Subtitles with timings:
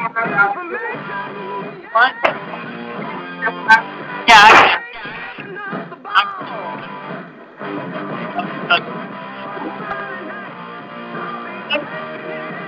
[0.00, 0.14] What?
[4.26, 4.80] Yeah.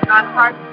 [0.09, 0.73] I'm,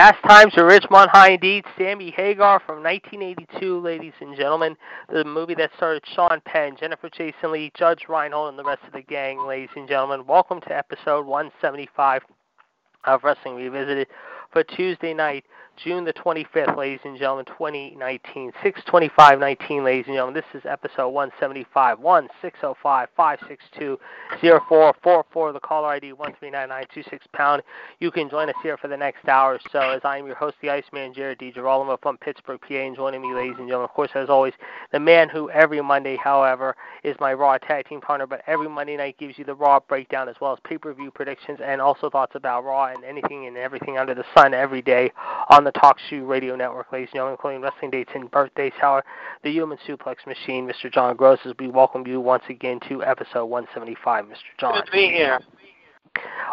[0.00, 1.62] Fast Times at Ridgemont High indeed.
[1.76, 4.74] Sammy Hagar from 1982, ladies and gentlemen.
[5.12, 8.94] The movie that starred Sean Penn, Jennifer Jason Leigh, Judge Reinhold, and the rest of
[8.94, 10.26] the gang, ladies and gentlemen.
[10.26, 12.22] Welcome to episode 175
[13.04, 14.06] of Wrestling Revisited
[14.50, 15.44] for Tuesday night,
[15.82, 18.52] June the 25th, ladies and gentlemen, 2019.
[18.62, 20.34] 62519, ladies and gentlemen.
[20.34, 21.98] This is episode 175.
[21.98, 23.98] 1605 562
[24.42, 25.52] 0444.
[25.52, 27.62] The caller ID 139926 pound.
[27.98, 30.34] You can join us here for the next hour or so as I am your
[30.34, 32.74] host, the Iceman, Jared DiGirolamo from Pittsburgh, PA.
[32.74, 34.52] And joining me, ladies and gentlemen, of course, as always,
[34.92, 38.98] the man who every Monday, however, is my Raw tag team partner, but every Monday
[38.98, 42.10] night gives you the Raw breakdown as well as pay per view predictions and also
[42.10, 45.10] thoughts about Raw and anything and everything under the sun every day
[45.48, 48.72] on the Talk Shoe Radio Network, ladies and gentlemen, including wrestling dates and birthdays.
[48.80, 49.04] However,
[49.42, 50.92] the Human Suplex Machine, Mr.
[50.92, 54.34] John Gross, as we welcome you once again to episode 175, Mr.
[54.58, 54.74] John.
[54.74, 55.40] Good to be here.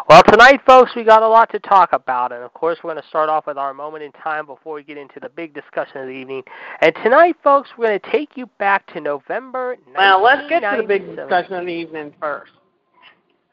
[0.08, 3.02] Well, tonight, folks, we got a lot to talk about, and of course, we're going
[3.02, 5.98] to start off with our moment in time before we get into the big discussion
[5.98, 6.42] of the evening.
[6.80, 9.76] And tonight, folks, we're going to take you back to November.
[9.94, 12.52] Well, let's get to the big discussion of the evening first.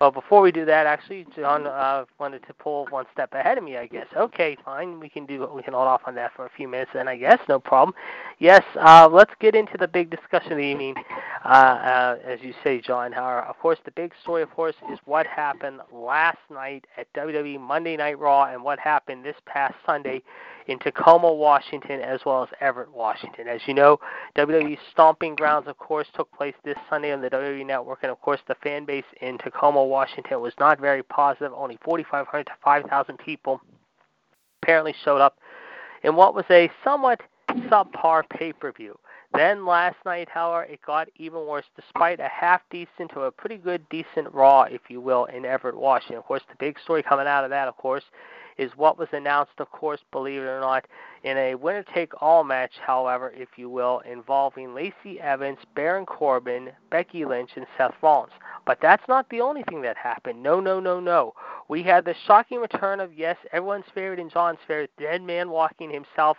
[0.01, 3.63] Well, before we do that, actually, John uh, wanted to pull one step ahead of
[3.63, 3.78] me.
[3.78, 4.07] I guess.
[4.16, 5.00] Okay, fine.
[5.00, 5.50] We can do.
[5.56, 6.91] We can hold off on that for a few minutes.
[6.94, 7.95] Then I guess no problem.
[8.39, 8.61] Yes.
[8.75, 10.95] Uh, let's get into the big discussion of the evening.
[11.45, 13.13] Uh, uh, as you say, John.
[13.13, 17.59] However, of course, the big story, of course, is what happened last night at WWE
[17.62, 20.22] Monday Night Raw and what happened this past Sunday
[20.67, 23.47] in Tacoma, Washington, as well as Everett, Washington.
[23.47, 23.99] As you know,
[24.37, 28.19] WWE Stomping Grounds, of course, took place this Sunday on the WWE Network, and of
[28.21, 31.51] course, the fan base in Tacoma, Washington was not very positive.
[31.55, 33.61] Only 4,500 to 5,000 people
[34.61, 35.37] apparently showed up
[36.03, 38.97] in what was a somewhat subpar pay per view.
[39.33, 41.65] Then last night, however, it got even worse.
[41.75, 45.75] Despite a half decent to a pretty good, decent Raw, if you will, in Everett,
[45.75, 46.17] Washington.
[46.17, 48.03] Of course, the big story coming out of that, of course,
[48.57, 50.85] is what was announced, of course, believe it or not,
[51.25, 56.69] in a winner take all match, however, if you will, involving Lacey Evans, Baron Corbin,
[56.91, 58.34] Becky Lynch, and Seth Rollins.
[58.68, 60.44] But that's not the only thing that happened.
[60.44, 61.34] No, no, no, no.
[61.68, 65.90] We had the shocking return of, yes, everyone's favorite and John's favorite, Dead Man Walking
[65.90, 66.38] himself,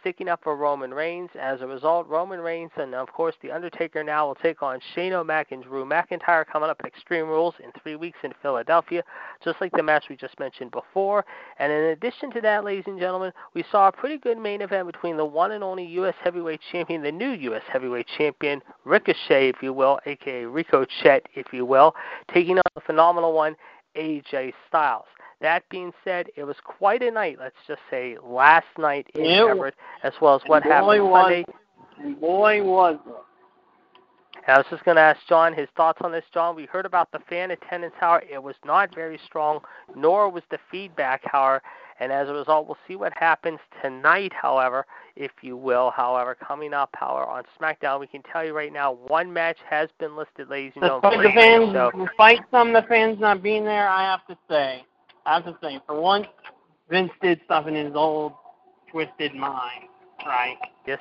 [0.00, 1.30] sticking up for Roman Reigns.
[1.40, 5.12] As a result, Roman Reigns and, of course, The Undertaker now will take on Shane
[5.12, 9.02] O'Mac and Drew McIntyre coming up at Extreme Rules in three weeks in Philadelphia,
[9.42, 11.24] just like the match we just mentioned before.
[11.58, 14.86] And in addition to that, ladies and gentlemen, we saw a pretty good main event
[14.86, 16.14] between the one and only U.S.
[16.22, 17.62] Heavyweight Champion, the new U.S.
[17.72, 21.94] Heavyweight Champion, Ricochet, if you will, aka Ricochet, if you will,
[22.32, 23.56] taking on the phenomenal one,
[23.96, 25.06] AJ Styles.
[25.40, 29.46] That being said, it was quite a night, let's just say, last night in Yeah.
[29.50, 31.44] Everett, as well as what Boy, happened was-
[31.96, 32.14] Sunday.
[32.20, 33.12] Boy, was it.
[34.46, 36.24] I was just going to ask John his thoughts on this.
[36.32, 39.60] John, we heard about the fan attendance, however, it was not very strong,
[39.94, 41.60] nor was the feedback, however.
[42.00, 44.86] And as a result, we'll see what happens tonight, however,
[45.16, 45.90] if you will.
[45.90, 49.88] However, coming up, however, on SmackDown, we can tell you right now one match has
[49.98, 51.22] been listed, ladies and gentlemen.
[51.22, 54.84] the fans, So, despite some of the fans not being there, I have to say,
[55.26, 56.28] I have to say, for once,
[56.88, 58.32] Vince did stuff in his old
[58.90, 59.84] twisted mind,
[60.24, 60.56] right?
[60.86, 61.00] Yes,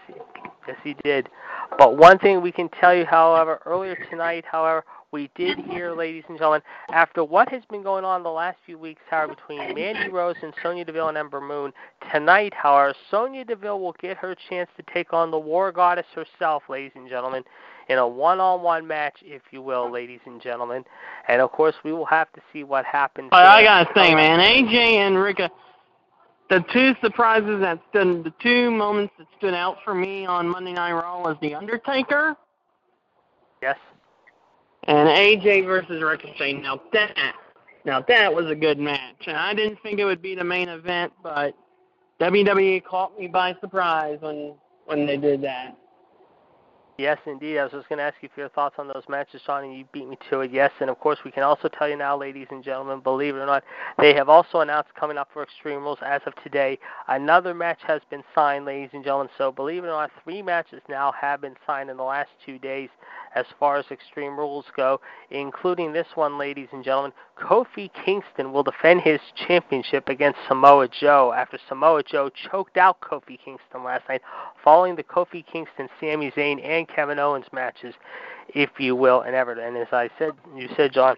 [0.67, 1.29] yes, he did.
[1.77, 6.23] But one thing we can tell you, however, earlier tonight, however, we did hear, ladies
[6.27, 10.09] and gentlemen, after what has been going on the last few weeks, however, between Mandy
[10.09, 11.71] Rose and Sonya Deville and Ember Moon,
[12.11, 16.63] tonight, however, Sonya Deville will get her chance to take on the War Goddess herself,
[16.67, 17.43] ladies and gentlemen,
[17.87, 20.83] in a one-on-one match, if you will, ladies and gentlemen.
[21.29, 23.29] And of course, we will have to see what happens.
[23.31, 25.49] But I gotta say, man, AJ and Rika,
[26.49, 30.73] the two surprises that stood, the two moments that stood out for me on Monday
[30.73, 32.35] Night Raw was the Undertaker.
[33.61, 33.77] Yes.
[34.83, 36.53] And AJ versus Ricochet.
[36.53, 37.33] Now that,
[37.85, 39.27] now that was a good match.
[39.27, 41.53] And I didn't think it would be the main event, but
[42.21, 44.55] WWE caught me by surprise when
[44.85, 45.77] when they did that.
[46.99, 47.59] Yes, indeed.
[47.59, 49.77] I was just going to ask you for your thoughts on those matches, Sean, and
[49.77, 50.51] you beat me to it.
[50.51, 53.37] Yes, and of course, we can also tell you now, ladies and gentlemen, believe it
[53.37, 53.63] or not,
[53.99, 56.79] they have also announced coming up for Extreme Rules as of today.
[57.07, 59.29] Another match has been signed, ladies and gentlemen.
[59.37, 62.57] So, believe it or not, three matches now have been signed in the last two
[62.57, 62.89] days
[63.37, 64.99] as far as Extreme Rules go,
[65.29, 67.13] including this one, ladies and gentlemen.
[67.39, 73.37] Kofi Kingston will defend his championship against Samoa Joe after Samoa Joe choked out Kofi
[73.43, 74.21] Kingston last night,
[74.63, 77.93] following the Kofi Kingston, Sami Zayn, and Kevin Owens matches,
[78.49, 79.65] if you will, and Everton.
[79.65, 81.15] And as I said, you said, John,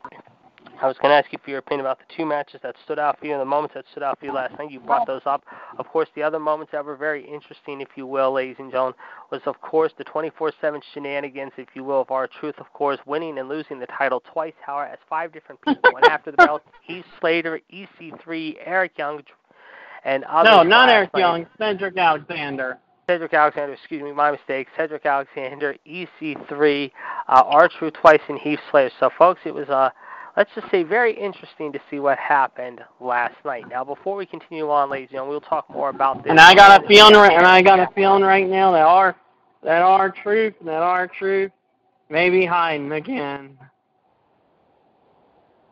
[0.82, 3.00] I was going to ask you for your opinion about the two matches that stood
[3.00, 4.72] out for you and the moments that stood out for you last night.
[4.72, 5.44] You brought those up.
[5.78, 8.96] Of course, the other moments that were very interesting, if you will, ladies and gentlemen,
[9.30, 13.40] was, of course, the 24 7 shenanigans, if you will, of R-Truth, of course, winning
[13.40, 16.64] and losing the title twice, however, as five different people went after the belt.
[16.84, 19.22] Heath Slater, EC3, Eric Young,
[20.06, 20.50] and others.
[20.50, 21.20] No, not Eric night.
[21.20, 22.80] Young, Cedric Alexander.
[23.06, 24.68] Cedric Alexander, excuse me, my mistake.
[24.78, 26.92] Cedric Alexander, EC3,
[27.28, 28.94] uh, R-Truth twice, and Heath Slater.
[29.00, 29.90] So, folks, it was a uh,
[30.40, 33.66] let's just say very interesting to see what happened last night.
[33.70, 36.30] Now, before we continue on, ladies and gentlemen, we'll talk more about this.
[36.30, 39.18] And I got a feeling, right, and I got a feeling right now that our
[39.64, 41.52] that R-Truth, that R-Truth,
[42.10, 43.58] maybe hiding again.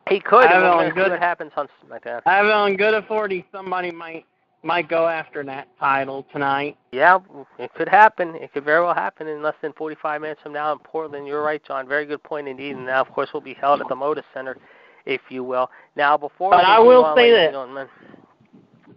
[0.10, 0.44] He could.
[0.44, 2.22] I have on good- what happens on SmackDown.
[2.25, 4.25] I have it on good authority somebody might
[4.68, 6.78] might go after that title tonight.
[6.92, 7.19] Yeah,
[7.58, 8.36] it could happen.
[8.36, 11.25] It could very well happen in less than 45 minutes from now in Portland.
[11.25, 11.88] You're right, John.
[11.88, 12.75] Very good point indeed.
[12.75, 14.58] And now, of course, will be held at the Moda Center,
[15.06, 15.72] if you will.
[15.96, 17.48] Now, before But I will on, say this.
[17.48, 17.88] gentlemen,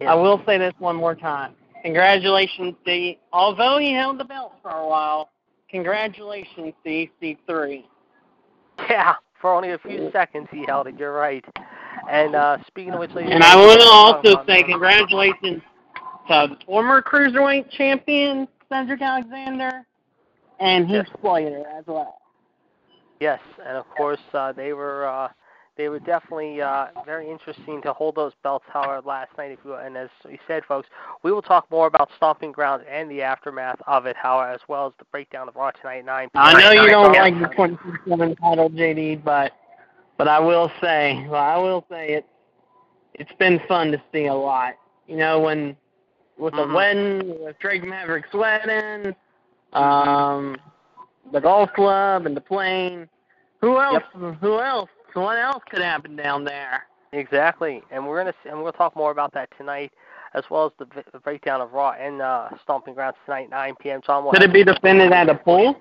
[0.05, 1.55] I will say this one more time.
[1.83, 5.29] Congratulations to although he held the belt for a while,
[5.69, 7.83] congratulations to EC3.
[8.89, 10.99] Yeah, for only a few seconds he held it.
[10.99, 11.45] You're right.
[12.09, 15.61] And uh, speaking of which, ladies And I want to also say congratulations
[16.27, 19.85] to former cruiserweight champion Cedric Alexander
[20.59, 21.17] and Heath Yes.
[21.21, 22.17] Slater as well.
[23.19, 25.29] Yes, and of course uh, they were uh,
[25.77, 28.65] they were definitely uh, very interesting to hold those belts.
[28.67, 30.87] However, last night, if you and as we said, folks,
[31.23, 34.87] we will talk more about Stomping Grounds and the aftermath of it, however, as well
[34.87, 36.29] as the breakdown of Raw tonight nine.
[36.35, 39.53] I know you don't like the 27 title, JD, but
[40.17, 42.25] but I will say, well, I will say it.
[43.13, 44.75] It's been fun to see a lot.
[45.07, 45.75] You know, when
[46.37, 46.73] with the Mhm.
[46.73, 49.15] wedding, with Drake Maverick's wedding,
[49.73, 50.57] um,
[51.31, 53.07] the golf club and the plane.
[53.61, 54.03] Who else?
[54.41, 54.89] Who else?
[55.13, 56.87] What else could happen down there?
[57.13, 59.91] Exactly, and we're gonna and we're gonna talk more about that tonight,
[60.33, 64.01] as well as the, the breakdown of Raw and uh, Stomping Grounds tonight, 9 p.m.
[64.01, 65.77] John, will Could it be defended at a pool?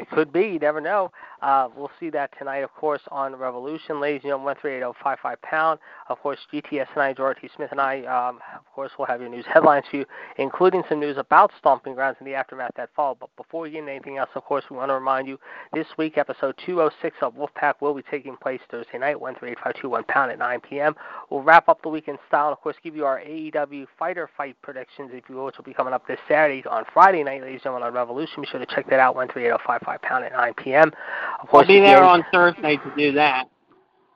[0.00, 0.48] It could be.
[0.48, 1.12] You never know.
[1.44, 4.00] Uh, we'll see that tonight, of course, on Revolution.
[4.00, 5.78] Ladies and gentlemen, 13855 pound.
[6.08, 7.50] Of course, GTS and I, George T.
[7.54, 10.06] Smith and I, um, of course, will have your news headlines for you,
[10.38, 13.18] including some news about Stomping Grounds and the aftermath that followed.
[13.20, 15.38] But before we get into anything else, of course, we want to remind you
[15.74, 20.38] this week, episode 206 of Wolfpack will be taking place Thursday night, 13851 pound at
[20.38, 20.94] 9 p.m.
[21.28, 24.30] We'll wrap up the week in style and, of course, give you our AEW Fyter
[24.34, 27.42] Fest predictions, if you will, which will be coming up this Saturday on Friday night,
[27.42, 28.40] ladies and gentlemen, on Revolution.
[28.40, 30.90] Be sure to check that out, 13855 pound at 9 p.m.
[31.40, 33.46] Of course, I'll be there on Thursday to do that.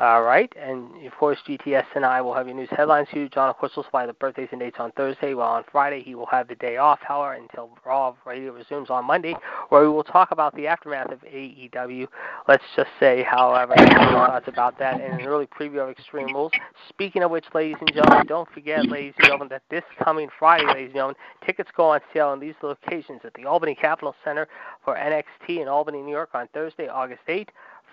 [0.00, 3.28] All right, and of course, GTS and I will have your news headlines for you.
[3.28, 6.14] John, of course, will supply the birthdays and dates on Thursday, while on Friday he
[6.14, 9.34] will have the day off, however, until Raw Radio resumes on Monday,
[9.70, 12.06] where we will talk about the aftermath of AEW.
[12.46, 16.52] Let's just say, however, thoughts about that and an early preview of Extreme Rules.
[16.88, 20.66] Speaking of which, ladies and gentlemen, don't forget, ladies and gentlemen, that this coming Friday,
[20.66, 24.46] ladies and gentlemen, tickets go on sale in these locations at the Albany Capitol Center
[24.84, 27.48] for NXT in Albany, New York on Thursday, August 8th.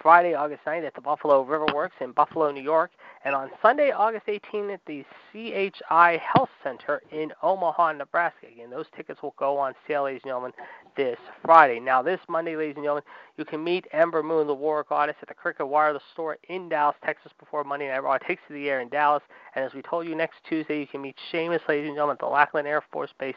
[0.06, 2.92] Friday, August 9th at the Buffalo Riverworks in Buffalo, New York,
[3.24, 8.46] and on Sunday, August 18th at the CHI Health Center in Omaha, Nebraska.
[8.54, 10.52] Again, those tickets will go on sale, ladies and gentlemen,
[10.96, 11.80] this Friday.
[11.80, 13.04] Now, this Monday, ladies and gentlemen,
[13.38, 16.96] you can meet Ember Moon, the War Goddess, at the Cricket Wireless Store in Dallas,
[17.04, 19.24] Texas, before Monday Night Raw takes to the air in Dallas.
[19.56, 22.20] And as we told you, next Tuesday, you can meet Sheamus, ladies and gentlemen, at
[22.20, 23.34] the Lackland Air Force Base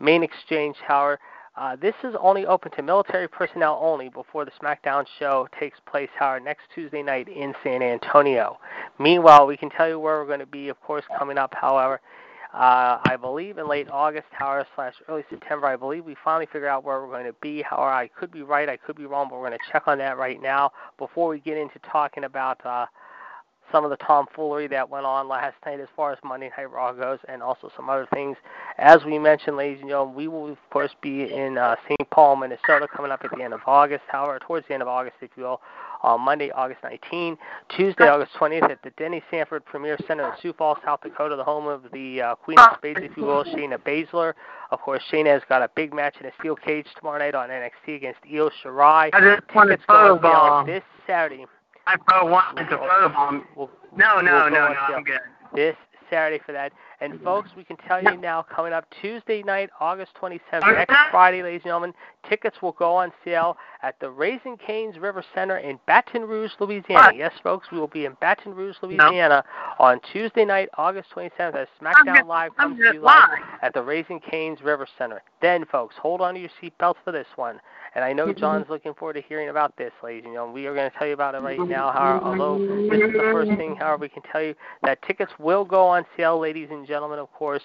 [0.00, 1.20] main exchange tower
[1.56, 6.08] Uh, this is only open to military personnel only before the SmackDown show takes place,
[6.16, 8.58] however, next Tuesday night in San Antonio.
[8.98, 12.00] Meanwhile, we can tell you where we're going to be, of course, coming up, however.
[12.54, 16.68] Uh, I believe in late August, however, slash early September, I believe we finally figure
[16.68, 17.62] out where we're going to be.
[17.62, 19.98] However, I could be right, I could be wrong, but we're going to check on
[19.98, 22.86] that right now before we get into talking about uh,
[23.72, 26.92] some of the tomfoolery that went on last night as far as Monday Night Raw
[26.92, 28.36] goes, and also some other things.
[28.78, 32.10] As we mentioned, ladies and gentlemen, we will of course be in uh, St.
[32.10, 34.02] Paul, Minnesota, coming up at the end of August.
[34.08, 35.60] However, towards the end of August, if you will,
[36.02, 37.36] on Monday, August 19,
[37.76, 41.44] Tuesday, August 20th, at the Denny Sanford Premier Center in Sioux Falls, South Dakota, the
[41.44, 44.32] home of the uh, Queen of Spades, if you will, Shayna Baszler.
[44.70, 47.50] Of course, Shayna has got a big match in a steel cage tomorrow night on
[47.50, 49.10] NXT against Io Shirai.
[49.12, 49.76] I just want to
[50.66, 51.46] this Saturday.
[51.86, 53.44] I probably wanted to photobomb.
[53.56, 55.20] We'll, no, no, we'll no, no, I'm good.
[55.54, 55.76] This
[56.10, 56.72] Saturday for that.
[57.00, 61.42] And folks, we can tell you now, coming up Tuesday night, August 27th, next Friday,
[61.42, 61.94] ladies and gentlemen,
[62.28, 67.12] tickets will go on sale at the Raising Canes River Center in Baton Rouge, Louisiana.
[67.16, 69.42] Yes, folks, we will be in Baton Rouge, Louisiana
[69.78, 72.26] on Tuesday night, August 27th, as SmackDown.
[72.26, 73.30] Live comes to you live
[73.62, 75.22] at the Raising Canes River Center.
[75.40, 77.60] Then, folks, hold on to your seatbelts for this one.
[77.94, 80.54] And I know John's looking forward to hearing about this, ladies and gentlemen.
[80.54, 81.90] We are going to tell you about it right now.
[81.90, 85.64] However, although this is the first thing, however, we can tell you that tickets will
[85.64, 87.62] go on sale, ladies and gentlemen, of course,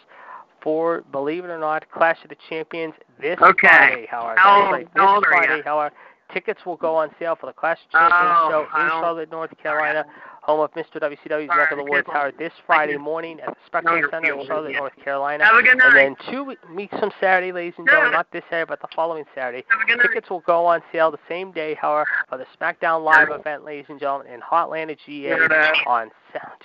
[0.62, 3.68] for, believe it or not, Clash of the Champions this Okay.
[3.68, 4.40] Friday, however.
[4.40, 5.32] How That's old- right, how this are?
[5.46, 5.96] Friday, however.
[6.34, 9.32] Tickets will go on sale for the Clash of the Champions Oh, show in Charlotte,
[9.32, 10.06] North Carolina,
[10.42, 11.00] home of Mr.
[11.00, 14.72] WCW's neck of the Alright, however, this Friday morning at the Spectrum Center in Charlotte,
[14.72, 14.80] yeah.
[14.80, 15.46] North Carolina.
[15.46, 15.96] Have a good night.
[15.96, 19.24] And then two weeks from Saturday, ladies and gentlemen, not this Saturday, but the following
[19.36, 20.08] Saturday, Have a good night.
[20.08, 23.86] tickets will go on sale the same day, however, for the SmackDown Live event, ladies
[23.90, 25.32] and gentlemen, in Hotlanta, GA
[25.86, 26.10] on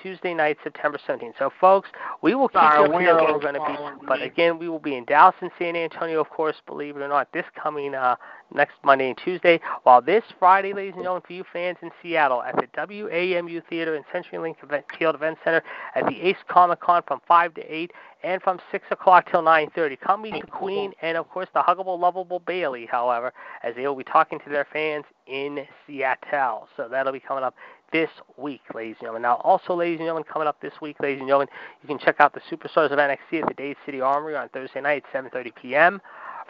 [0.03, 1.35] Tuesday night, September 17th.
[1.39, 1.89] So, folks,
[2.23, 4.07] we will keep Sorry, you up to date where we're going to be.
[4.07, 7.09] But again, we will be in Dallas and San Antonio, of course, believe it or
[7.09, 8.17] not, this coming uh,
[8.55, 9.61] next Monday and Tuesday.
[9.83, 13.95] While this Friday, ladies and gentlemen, for you fans in Seattle at the WAMU Theater
[13.95, 15.63] and CenturyLink Event, Field Event Center
[15.95, 19.99] at the Ace Comic Con from 5 to 8 and from 6 o'clock till 9.30.
[20.01, 23.97] Come meet the Queen and, of course, the huggable, lovable Bayley, however, as they will
[23.97, 26.69] be talking to their fans in Seattle.
[26.77, 27.55] So that'll be coming up
[27.93, 29.23] this week, ladies and gentlemen.
[29.23, 31.49] Now, also, ladies and gentlemen, coming up this week, ladies and gentlemen,
[31.83, 34.81] you can check out the Superstars of NXT at the Dade City Armory on Thursday
[34.81, 36.01] night at 7.30 p.m.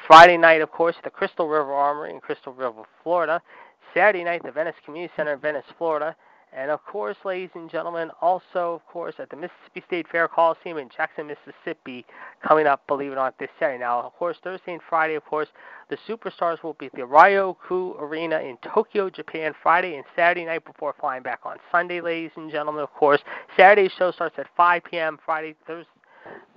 [0.06, 3.42] Friday night, of course, at the Crystal River Armory in Crystal River, Florida.
[3.94, 6.14] Saturday night, the Venice Community Center in Venice, Florida.
[6.52, 10.78] And of course, ladies and gentlemen, also, of course, at the Mississippi State Fair Coliseum
[10.78, 12.04] in Jackson, Mississippi,
[12.46, 13.78] coming up, believe it or not, this Saturday.
[13.78, 15.48] Now, of course, Thursday and Friday, of course,
[15.90, 20.64] the superstars will be at the Ryogoku Arena in Tokyo, Japan, Friday and Saturday night
[20.64, 23.20] before flying back on Sunday, ladies and gentlemen, of course.
[23.56, 25.90] Saturday's show starts at 5 p.m., Friday, Thursday.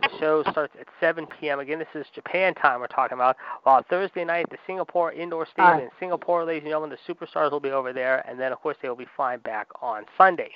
[0.04, 1.60] The show starts at 7 p.m.
[1.60, 3.38] Again, this is Japan time we're talking about.
[3.64, 7.62] While Thursday night, the Singapore Indoor Stadium in Singapore, ladies and gentlemen, the superstars will
[7.62, 10.52] be over there, and then, of course, they will be flying back on Sunday.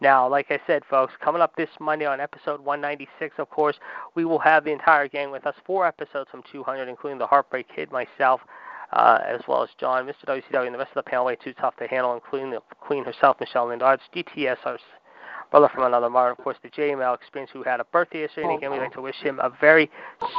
[0.00, 3.76] Now, like I said, folks, coming up this Monday on episode 196, of course,
[4.14, 5.54] we will have the entire gang with us.
[5.64, 8.42] Four episodes from 200, including the Heartbreak Kid, myself,
[8.92, 10.26] uh, as well as John, Mr.
[10.26, 13.04] WCW, and the rest of the panel way too tough to handle, including the Queen
[13.04, 14.78] herself, Michelle Lindard, DTS, our
[15.54, 18.48] brother from another mother, of course, the JML experience, who had a birthday yesterday.
[18.48, 19.88] And again, we'd oh, like to wish him a very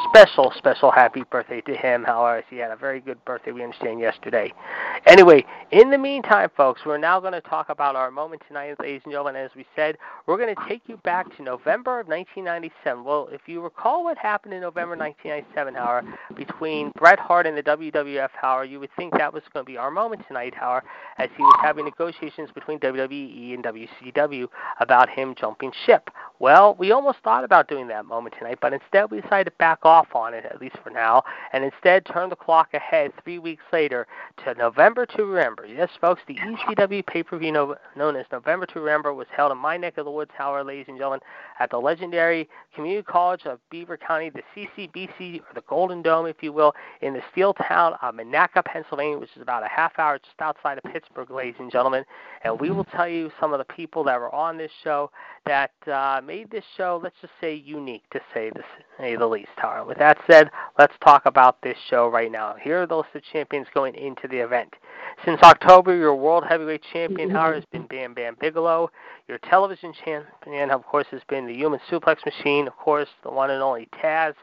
[0.09, 2.03] special, special happy birthday to him.
[2.03, 4.51] However, he had a very good birthday, we understand, yesterday.
[5.05, 9.03] Anyway, in the meantime, folks, we're now going to talk about our moment tonight, ladies
[9.05, 9.37] and gentlemen.
[9.37, 13.01] As we said, we're going to take you back to November of 1997.
[13.05, 16.05] Well, if you recall what happened in November 1997, however,
[16.35, 19.77] between Bret Hart and the WWF, however, you would think that was going to be
[19.77, 20.85] our moment tonight, however,
[21.19, 24.47] as he was having negotiations between WWE and WCW
[24.81, 26.09] about him jumping ship.
[26.39, 29.79] Well, we almost thought about doing that moment tonight, but instead we decided to back
[29.83, 33.63] off on it, at least for now, and instead turn the clock ahead three weeks
[33.71, 34.05] later
[34.43, 35.65] to November to Remember.
[35.65, 39.77] Yes, folks, the ECW pay-per-view no- known as November to Remember was held in my
[39.77, 41.21] neck of the woods, however, ladies and gentlemen,
[41.59, 46.43] at the legendary Community College of Beaver County, the CCBC, or the Golden Dome, if
[46.43, 50.19] you will, in the steel town of Monaca, Pennsylvania, which is about a half hour
[50.19, 52.03] just outside of Pittsburgh, ladies and gentlemen.
[52.43, 54.94] And we will tell you some of the people that were on this show
[55.45, 58.63] that uh, made this show, let's just say, unique, to say, the,
[58.97, 59.49] say the least.
[59.57, 60.49] However, with that said,
[60.79, 62.55] let's talk about this show right now.
[62.61, 64.73] Here are the list of champions going into the event.
[65.23, 68.89] Since October, your World Heavyweight Champion, however, has been Bam Bam Bigelow.
[69.27, 73.51] Your television champion, of course, has been the Human Suplex Machine, of course, the one
[73.51, 74.33] and only Taz.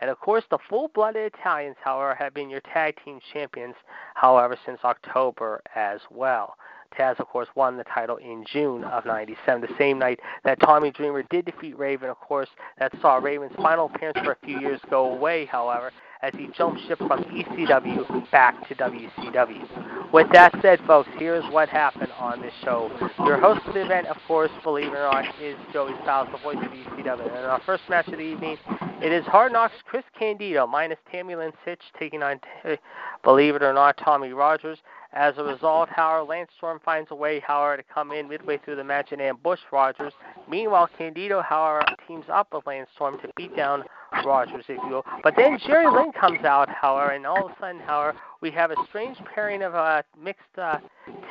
[0.00, 3.74] And of course, the full-blooded Italians, however, have been your tag team champions,
[4.14, 6.54] however, since October as well.
[6.96, 10.90] Taz, of course, won the title in June of 97, the same night that Tommy
[10.90, 12.48] Dreamer did defeat Raven, of course.
[12.78, 16.80] That saw Raven's final appearance for a few years go away, however, as he jumped
[16.86, 20.12] ship from ECW back to WCW.
[20.12, 22.90] With that said, folks, here's what happened on this show.
[23.20, 26.38] Your host of the event, of course, believe it or not, is Joey Styles, the
[26.38, 27.36] voice of ECW.
[27.36, 28.58] And our first match of the evening,
[29.02, 32.40] it is Hard Knocks Chris Candido minus Tammy Lynn Sytch taking on,
[33.22, 34.78] believe it or not, Tommy Rogers.
[35.12, 38.76] As a result, however, Lance Storm finds a way, however, to come in midway through
[38.76, 40.12] the match and ambush Rogers.
[40.48, 43.84] Meanwhile, Candido, however, teams up with Lance Storm to beat down
[44.24, 45.04] Rogers, if you will.
[45.22, 48.70] But then Jerry Lynn comes out, however, and all of a sudden, however, we have
[48.70, 50.78] a strange pairing of a uh, mixed uh,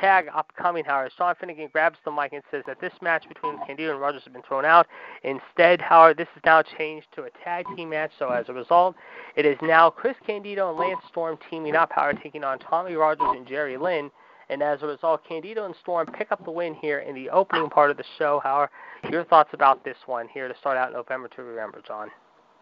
[0.00, 1.10] tag upcoming, however.
[1.16, 4.32] Sean Finnegan grabs the mic and says that this match between Candido and Rogers has
[4.32, 4.86] been thrown out.
[5.24, 8.12] Instead, however, this is now changed to a tag team match.
[8.18, 8.94] So as a result,
[9.36, 13.28] it is now Chris Candido and Lance Storm teaming up, however, taking on Tommy Rogers
[13.36, 14.10] and Jerry Lynn.
[14.48, 17.70] And as a result, Candido and Storm pick up the win here in the opening
[17.70, 18.40] part of the show.
[18.42, 18.70] However,
[19.08, 22.10] your thoughts about this one here to start out November to remember, John?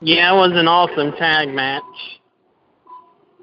[0.00, 1.82] Yeah, it was an awesome tag match.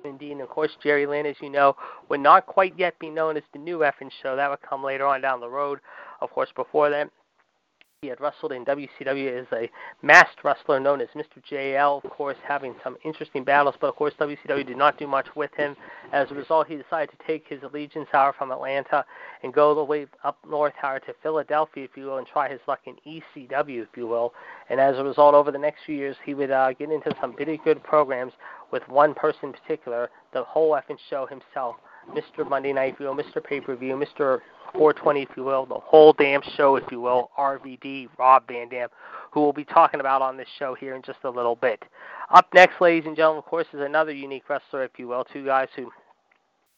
[0.06, 1.76] Indeed, and of course, Jerry Lynn, as you know,
[2.10, 4.36] would not quite yet be known as the new effing show.
[4.36, 5.80] That would come later on down the road.
[6.22, 7.10] Of course, before that,
[8.06, 9.68] he had wrestled in WCW as a
[10.04, 11.42] masked wrestler known as Mr.
[11.52, 15.26] JL, of course, having some interesting battles, but of course, WCW did not do much
[15.36, 15.76] with him.
[16.14, 19.04] As a result, he decided to take his allegiance hour from Atlanta
[19.42, 22.60] and go the way up north, hour to Philadelphia, if you will, and try his
[22.68, 24.34] luck in ECW, if you will.
[24.70, 27.34] And as a result, over the next few years, he would uh, get into some
[27.34, 28.34] pretty good programs
[28.72, 31.78] with one person in particular, the whole effing show himself,
[32.12, 32.48] Mr.
[32.48, 33.44] Monday Night View, Mr.
[33.44, 34.42] Pay Per View, Mr.
[34.74, 38.90] 420, if you will, the whole damn show, if you will, RVD, Rob Van Dam,
[39.32, 41.84] who we'll be talking about on this show here in just a little bit.
[42.32, 45.46] Up next, ladies and gentlemen, of course, is another unique wrestler, if you will, two
[45.46, 45.92] guys who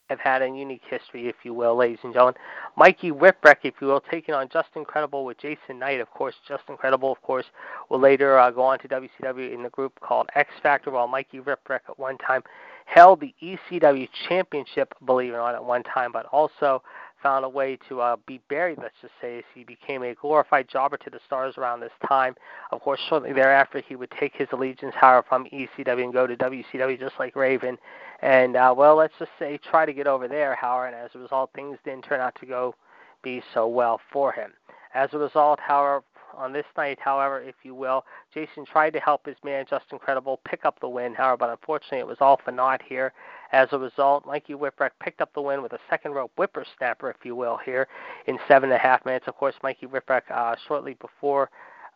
[0.08, 2.34] have had a unique history, if you will, ladies and gentlemen.
[2.76, 6.34] Mikey Whipwreck, if you will, taking on Justin Credible with Jason Knight, of course.
[6.46, 7.44] Justin Credible, of course,
[7.90, 11.40] will later uh, go on to WCW in the group called X Factor, while Mikey
[11.40, 12.42] Whipwreck at one time
[12.86, 16.82] held the ECW Championship, believe it or not, at one time, but also
[17.22, 20.68] found a way to uh, be buried, let's just say, as he became a glorified
[20.68, 22.34] jobber to the stars around this time.
[22.70, 26.36] Of course, shortly thereafter, he would take his allegiance, however, from ECW and go to
[26.36, 27.78] WCW just like Raven.
[28.22, 31.18] And, uh, well, let's just say, try to get over there, however, and as a
[31.18, 32.74] result, things didn't turn out to go
[33.22, 34.52] be so well for him.
[34.94, 36.02] As a result, however,
[36.36, 40.40] on this night, however, if you will, Jason tried to help his man Justin Credible
[40.44, 43.12] pick up the win, however, but unfortunately it was all for naught here.
[43.52, 47.24] As a result, Mikey Whipwreck picked up the win with a second rope whippersnapper, if
[47.24, 47.88] you will, here
[48.26, 49.26] in seven and a half minutes.
[49.26, 51.48] Of course, Mikey Whipwreck, uh, shortly before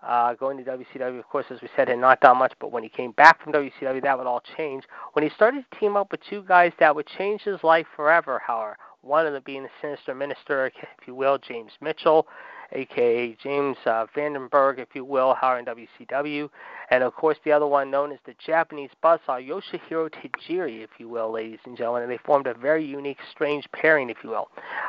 [0.02, 2.82] uh, going to WCW, of course, as we said, had not done much, but when
[2.82, 4.84] he came back from WCW, that would all change.
[5.12, 8.40] When he started to team up with two guys that would change his life forever,
[8.44, 12.26] however, one of them being the sinister minister, if you will, James Mitchell,
[12.72, 16.48] aka James uh, Vandenberg, if you will, Howard in WCW.
[16.90, 21.08] And of course, the other one known as the Japanese Buzzsaw, Yoshihiro Tajiri, if you
[21.08, 22.02] will, ladies and gentlemen.
[22.02, 24.48] And they formed a very unique, strange pairing, if you will.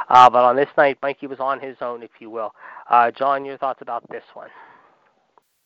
[0.10, 2.54] Uh, but on this night, Mikey was on his own, if you will.
[2.90, 4.50] Uh, John, your thoughts about this one?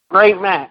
[0.09, 0.69] Great match.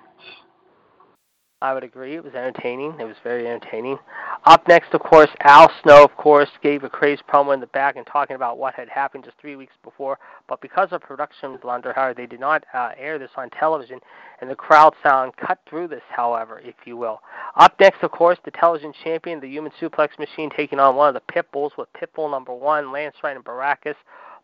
[1.62, 2.14] I would agree.
[2.14, 2.94] It was entertaining.
[3.00, 3.98] It was very entertaining.
[4.46, 7.96] Up next, of course, Al Snow, of course, gave a crazy promo in the back
[7.96, 10.20] and talking about what had happened just three weeks before.
[10.48, 13.98] But because of production blunder, however, they did not uh, air this on television,
[14.40, 17.18] and the crowd sound cut through this, however, if you will.
[17.56, 21.20] Up next, of course, the television champion, the Human Suplex Machine, taking on one of
[21.20, 23.96] the Pitbulls with Pitbull number one, Lance Wright and Baracus.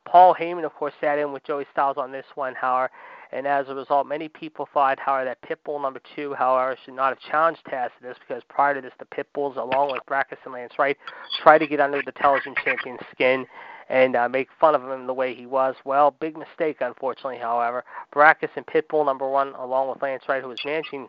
[0.04, 2.90] Paul Heyman, of course, sat in with Joey Styles on this one, however,
[3.32, 7.08] and as a result, many people thought, however, that Pitbull number two, however, should not
[7.08, 10.74] have challenged Taz this because prior to this, the Pitbulls, along with Baracus and Lance
[10.78, 10.96] Wright,
[11.42, 13.46] tried to get under the television champion's skin
[13.88, 15.74] and uh, make fun of him the way he was.
[15.84, 17.84] Well, big mistake, unfortunately, however.
[18.14, 21.08] Baracus and Pitbull number one, along with Lance Wright, who was managing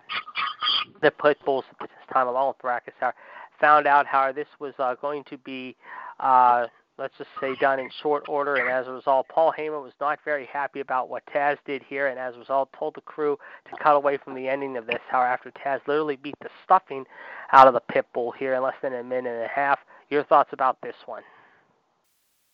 [1.02, 3.14] the Pitbulls at this time, along with however,
[3.60, 5.76] found out, how this was uh, going to be.
[6.20, 8.56] Uh, let's just say, done in short order.
[8.56, 12.08] And as a result, Paul Heyman was not very happy about what Taz did here,
[12.08, 13.38] and as a result, told the crew
[13.70, 15.00] to cut away from the ending of this.
[15.10, 17.06] However, after Taz literally beat the stuffing
[17.52, 19.80] out of the pit bull here in less than a minute and a half,
[20.10, 21.24] your thoughts about this one?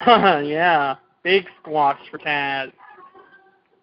[0.08, 2.71] yeah, big squash for Taz.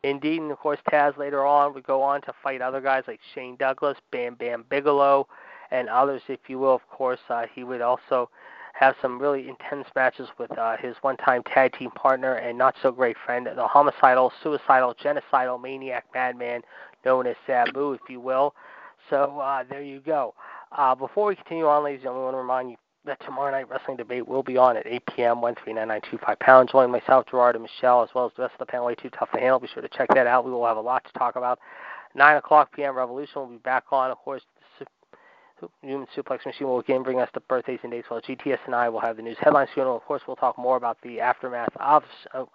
[0.03, 3.21] Indeed, and of course, Taz later on would go on to fight other guys like
[3.35, 5.27] Shane Douglas, Bam Bam Bigelow,
[5.71, 6.75] and others, if you will.
[6.75, 8.31] Of course, uh, he would also
[8.79, 12.93] have some really intense matches with uh, his one-time tag team partner and not so
[12.93, 16.61] great friend, the homicidal, suicidal, genocidal maniac madman
[17.05, 18.55] known as Sabu, if you will.
[19.09, 20.35] So uh, there you go.
[20.77, 23.51] Uh, before we continue on, ladies and gentlemen, I want to remind you that tomorrow
[23.53, 25.41] night wrestling debate will be on at 8 p.m.
[25.41, 26.73] One three nine nine two five pounds.
[26.73, 28.87] Join myself, Gerard, and Michelle, as well as the rest of the panel.
[28.87, 29.61] Way too tough to handle.
[29.61, 30.45] Be sure to check that out.
[30.45, 31.61] We will have a lot to talk about.
[32.15, 32.97] 9 o'clock p.m.
[32.97, 34.11] Revolution will be back on.
[34.11, 34.43] Of course,
[35.83, 38.89] Human Suplex Machine will again bring us the birthdays and dates, while GTS and I
[38.89, 39.71] will have the news headlines.
[39.75, 39.97] Funeral.
[39.97, 42.03] Of course, we'll talk more about the aftermath of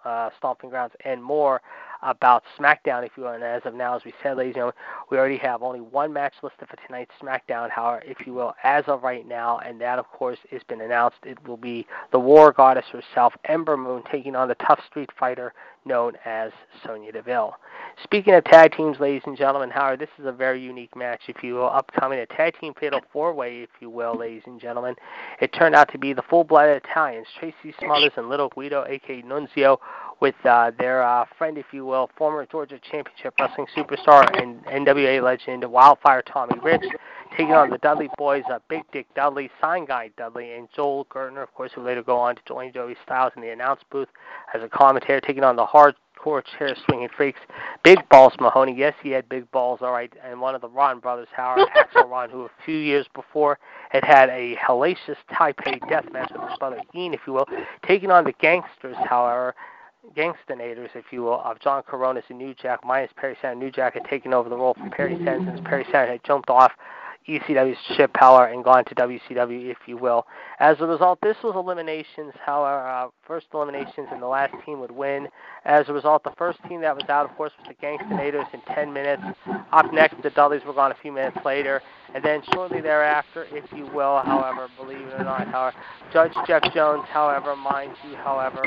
[0.04, 1.60] uh, Stomping Grounds and more
[2.02, 3.30] about SmackDown, if you will.
[3.30, 4.74] And as of now, as we said, ladies and gentlemen,
[5.10, 8.84] we already have only one match listed for tonight's SmackDown, however, if you will, as
[8.86, 11.18] of right now, and that, of course, has been announced.
[11.24, 15.52] It will be the War Goddess herself, Ember Moon, taking on the tough street fighter
[15.84, 16.52] known as
[16.84, 17.54] Sonya Deville.
[18.02, 21.42] Speaking of tag teams, ladies and gentlemen, Howard, this is a very unique match, if
[21.42, 24.94] you will, upcoming a tag team fatal four way, if you will, ladies and gentlemen.
[25.40, 29.22] It turned out to be the full blooded Italians, Tracy Smothers and Little Guido, aka
[29.22, 29.78] Nunzio,
[30.20, 35.22] with uh, their uh, friend, if you will, former Georgia Championship Wrestling superstar and NWA
[35.22, 36.84] legend Wildfire Tommy Rich,
[37.30, 41.42] taking on the Dudley Boys, uh, Big Dick Dudley, Sign Guy Dudley, and Joel Gertner,
[41.42, 44.08] of course, who later go on to join Joey Styles in the announce booth
[44.54, 47.40] as a commentator, taking on the hardcore chair swinging freaks,
[47.82, 48.74] Big Balls Mahoney.
[48.76, 52.08] Yes, he had big balls, all right, and one of the Ron brothers, Howard Axl
[52.08, 53.58] Rotten, who a few years before
[53.90, 57.48] had had a hellacious Taipei death match with his brother Ian, if you will,
[57.86, 59.54] taking on the Gangsters, however,
[60.16, 63.58] Gangstanators, if you will, of John Kronus and New Jack, minus Perry Saturn.
[63.58, 66.50] New Jack had taken over the role from Perry Saturn since Perry Saturn had jumped
[66.50, 66.72] off
[67.28, 70.26] ECW's ship power and gone to WCW, if you will.
[70.58, 72.32] As a result, this was eliminations.
[72.44, 75.26] However, first eliminations, and the last team would win.
[75.64, 78.60] As a result, the first team that was out, of course, was the Gangstanators in
[78.74, 79.22] 10 minutes.
[79.72, 81.80] Up next, the Dudleys were gone a few minutes later.
[82.14, 85.74] And then shortly thereafter, if you will, however, believe it or not, however,
[86.12, 88.62] Judge Jeff Jones, however, mind you, however,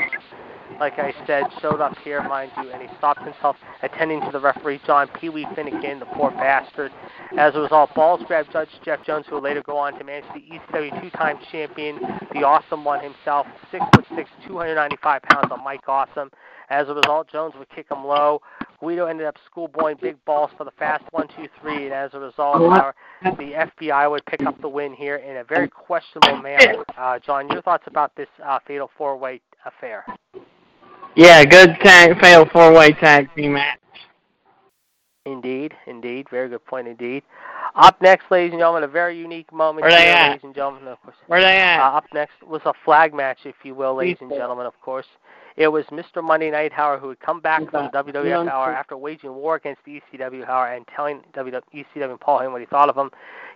[0.80, 4.40] like I said, showed up here, mind you, and he stopped himself attending to the
[4.40, 6.90] referee, John Pee Wee Finnegan, the poor bastard.
[7.38, 10.24] As a result, balls grabbed Judge Jeff Jones, who would later go on to manage
[10.34, 12.00] the ECW two-time champion,
[12.32, 16.30] the Awesome One himself, six foot six, 295 pounds on Mike Awesome.
[16.70, 18.40] As a result, Jones would kick him low.
[18.80, 22.18] Guido ended up schoolboying big balls for the fast one, two, three, and as a
[22.18, 26.82] result, our, the FBI would pick up the win here in a very questionable manner.
[26.96, 30.04] Uh, John, your thoughts about this uh, fatal four-way affair?
[31.14, 33.78] Yeah, good tag, fatal four-way tag team match.
[35.26, 37.24] Indeed, indeed, very good point indeed.
[37.74, 40.28] Up next, ladies and gentlemen, a very unique moment Where here, they at?
[40.28, 40.86] ladies and gentlemen.
[40.86, 41.16] Of course.
[41.26, 41.80] Where they at?
[41.80, 44.66] Uh, up next was a flag match, if you will, ladies and gentlemen.
[44.66, 45.06] Of course,
[45.56, 46.22] it was Mr.
[46.22, 49.82] Monday Night Howard who had come back from the WWF Hour after waging war against
[49.84, 53.10] ECW Hour and telling WW, ECW and Paul Heyman what he thought of him.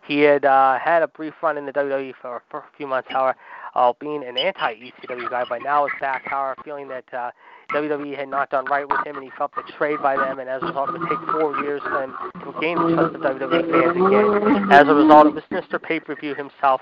[0.06, 3.09] He had uh, had a brief run in the WWE for, for a few months,
[3.11, 3.37] Howard,
[3.74, 7.30] uh, being an anti-ECW guy, but now is back, Howard, feeling that uh,
[7.74, 10.62] WWE had not done right with him, and he felt betrayed by them, and as
[10.62, 13.70] a result, it would take four years for him to gain the trust of WWE
[13.70, 14.72] fans again.
[14.72, 15.80] As a result, it was Mr.
[15.83, 16.80] Pay-Per-View himself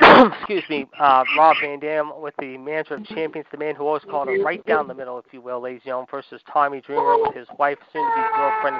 [0.32, 4.02] excuse me, uh, Rob Van Dam with the manager of champions, the man who always
[4.10, 7.16] called him right down the middle, if you will, ladies and gentlemen, versus Tommy Dreamer
[7.22, 8.76] with his wife, soon to be girlfriend,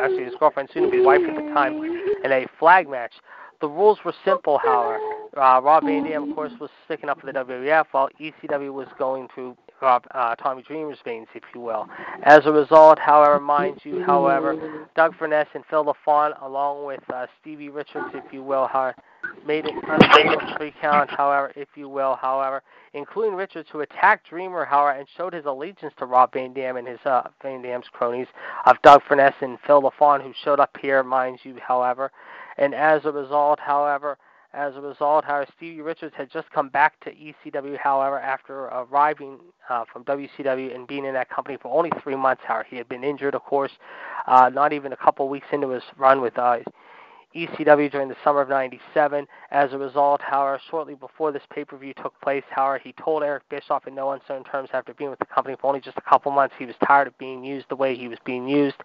[0.00, 1.82] actually his girlfriend, soon to be wife at the time,
[2.24, 3.12] in a flag match.
[3.60, 4.98] The rules were simple, however.
[5.36, 8.86] Uh, Rob Van Dam, of course, was sticking up for the WWF, while ECW was
[8.98, 11.86] going through Uh, Tommy Dreamer's veins, if you will.
[12.22, 17.26] As a result, however, mind you, however, Doug Furnas and Phil LaFon, along with uh,
[17.40, 18.96] Stevie Richards, if you will, however,
[19.46, 22.62] made it unfatal three count, however, if you will, however,
[22.94, 26.88] including Richards, who attacked Dreamer, however, and showed his allegiance to Rob Van Dam and
[26.88, 28.28] his uh, Van Dam's cronies
[28.66, 32.10] of Doug Furnas and Phil LaFon, who showed up here, mind you, however.
[32.58, 34.16] And as a result, however,
[34.52, 39.38] as a result, however, Stevie Richards had just come back to ECW, however, after arriving
[39.68, 42.66] uh, from WCW and being in that company for only three months, however.
[42.68, 43.72] He had been injured, of course,
[44.26, 46.58] uh, not even a couple weeks into his run with uh,
[47.34, 49.26] ECW during the summer of 97.
[49.50, 53.86] As a result, however, shortly before this pay-per-view took place, however, he told Eric Bischoff
[53.86, 56.54] in no uncertain terms after being with the company for only just a couple months
[56.58, 58.76] he was tired of being used the way he was being used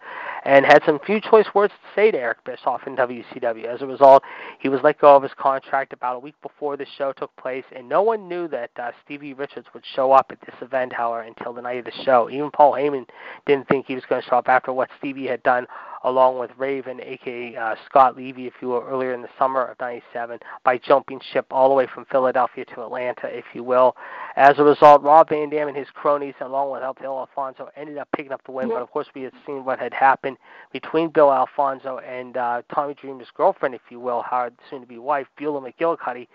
[0.44, 3.66] and had some few choice words to say to Eric Bischoff in WCW.
[3.66, 4.24] As a result,
[4.60, 7.66] he was let go of his contract about a week before the show took place,
[7.76, 11.22] and no one knew that uh, Stevie Richards would show up at this event, however,
[11.22, 12.30] until the night of the show.
[12.30, 13.06] Even Paul Heyman
[13.46, 15.68] didn't think he was going to show up after what Stevie had done
[16.04, 19.80] along with Raven, aka uh, Scott Levy, if you will, earlier in the summer of
[19.80, 23.96] '97, by jumping ship all the way from Philadelphia to Atlanta, if you will.
[24.36, 28.08] As a result, Rob Van Dam and his cronies, along with Bill Alfonso, ended up
[28.16, 28.70] picking up the win.
[28.70, 30.38] But of course, we had seen what had happened
[30.72, 35.62] between Bill Alfonso and uh, Tommy Dreamer's girlfriend, if you will, Howard, soon-to-be wife, Beulah
[35.62, 36.28] McGillicuddy,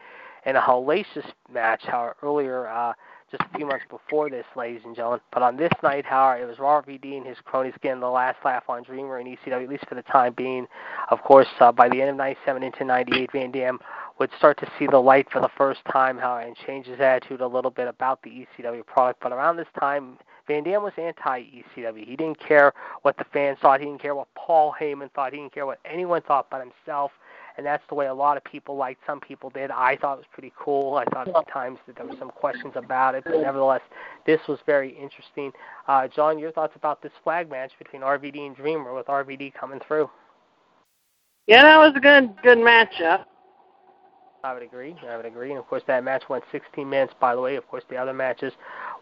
[0.44, 1.83] in a hellacious match.
[1.85, 2.68] Howard, earlier.
[2.68, 2.92] Uh,
[3.31, 5.21] just a few months before this, ladies and gentlemen.
[5.33, 8.65] But on this night, however, it was Robert and his cronies getting the last laugh
[8.69, 10.67] on Dreamer and ECW, at least for the time being.
[11.11, 13.79] Of course, uh, by the end of 97 into 98, Van Dam
[14.19, 17.41] would start to see the light for the first time, however, and change his attitude
[17.41, 19.21] a little bit about the ECW product.
[19.21, 22.07] But around this time, Van Dam was anti-ECW.
[22.07, 23.81] He didn't care what the fans thought.
[23.81, 25.33] He didn't care what Paul Heyman thought.
[25.33, 27.11] He didn't care what anyone thought but himself.
[27.57, 29.01] And that's the way a lot of people liked.
[29.07, 29.71] Some people did.
[29.71, 30.97] I thought it was pretty cool.
[30.97, 33.83] I thought at times that there were some questions about it, but nevertheless,
[34.27, 35.53] this was very interesting.
[35.88, 39.81] Uh, John, your thoughts about this flag match between RVD and Dreamer with RVD coming
[39.87, 40.11] through?
[41.47, 43.25] Yeah, that was a good good matchup.
[44.47, 44.95] I would agree.
[45.09, 45.51] I would agree.
[45.51, 47.13] And of course, that match went 16 minutes.
[47.21, 48.53] By the way, of course, the other matches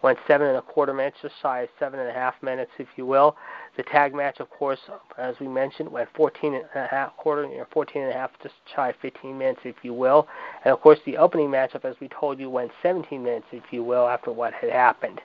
[0.01, 2.89] went seven and a quarter minutes, just shy of seven and a half minutes, if
[2.97, 3.37] you will.
[3.77, 4.79] The tag match, of course,
[5.19, 8.55] as we mentioned, went 14 and a half quarter, know, 14 and a half, just
[8.75, 10.27] shy of 15 minutes, if you will.
[10.65, 13.85] And of course, the opening matchup, as we told you, went 17 minutes, if you
[13.85, 15.21] will, after what had happened.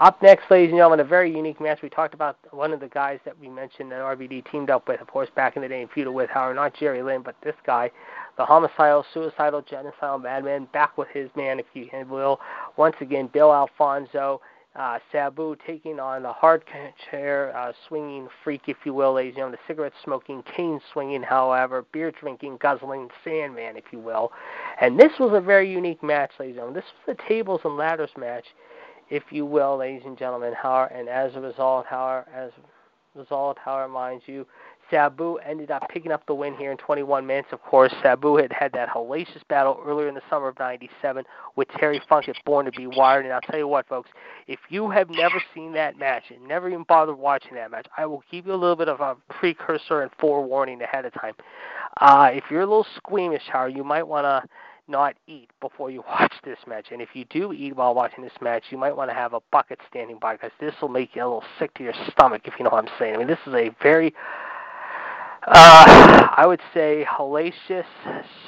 [0.00, 1.78] Up next, ladies and gentlemen, a very unique match.
[1.80, 5.00] We talked about one of the guys that we mentioned that RVD teamed up with,
[5.00, 7.54] of course, back in the day and feuded with, however, not Jerry Lynn, but this
[7.64, 7.92] guy,
[8.36, 12.40] the homicidal, suicidal, genocidal madman, back with his man, if you will.
[12.76, 14.40] Once again, Bill Alfonso,
[14.74, 16.64] uh, Sabu taking on the hard
[17.08, 21.22] chair uh, swinging freak, if you will, ladies and gentlemen, the cigarette smoking, cane swinging,
[21.22, 24.32] however, beer drinking, guzzling Sandman, if you will.
[24.80, 26.82] And this was a very unique match, ladies and gentlemen.
[26.82, 28.46] This was a tables and ladders match
[29.10, 30.52] if you will, ladies and gentlemen.
[30.54, 32.50] How and as a result, how as
[33.14, 34.46] a result, how mind you,
[34.90, 37.48] Sabu ended up picking up the win here in 21 minutes.
[37.52, 41.24] Of course, Sabu had had that hellacious battle earlier in the summer of '97
[41.56, 43.24] with Terry Funk at Born to Be Wired.
[43.24, 44.10] And I'll tell you what, folks,
[44.46, 48.06] if you have never seen that match and never even bothered watching that match, I
[48.06, 51.34] will give you a little bit of a precursor and forewarning ahead of time.
[52.00, 54.48] Uh, if you're a little squeamish, how you might want to
[54.88, 56.88] not eat before you watch this match.
[56.90, 59.40] And if you do eat while watching this match, you might want to have a
[59.50, 62.54] bucket standing by because this will make you a little sick to your stomach, if
[62.58, 63.14] you know what I'm saying.
[63.14, 64.14] I mean, this is a very,
[65.46, 67.86] uh, I would say, hellacious,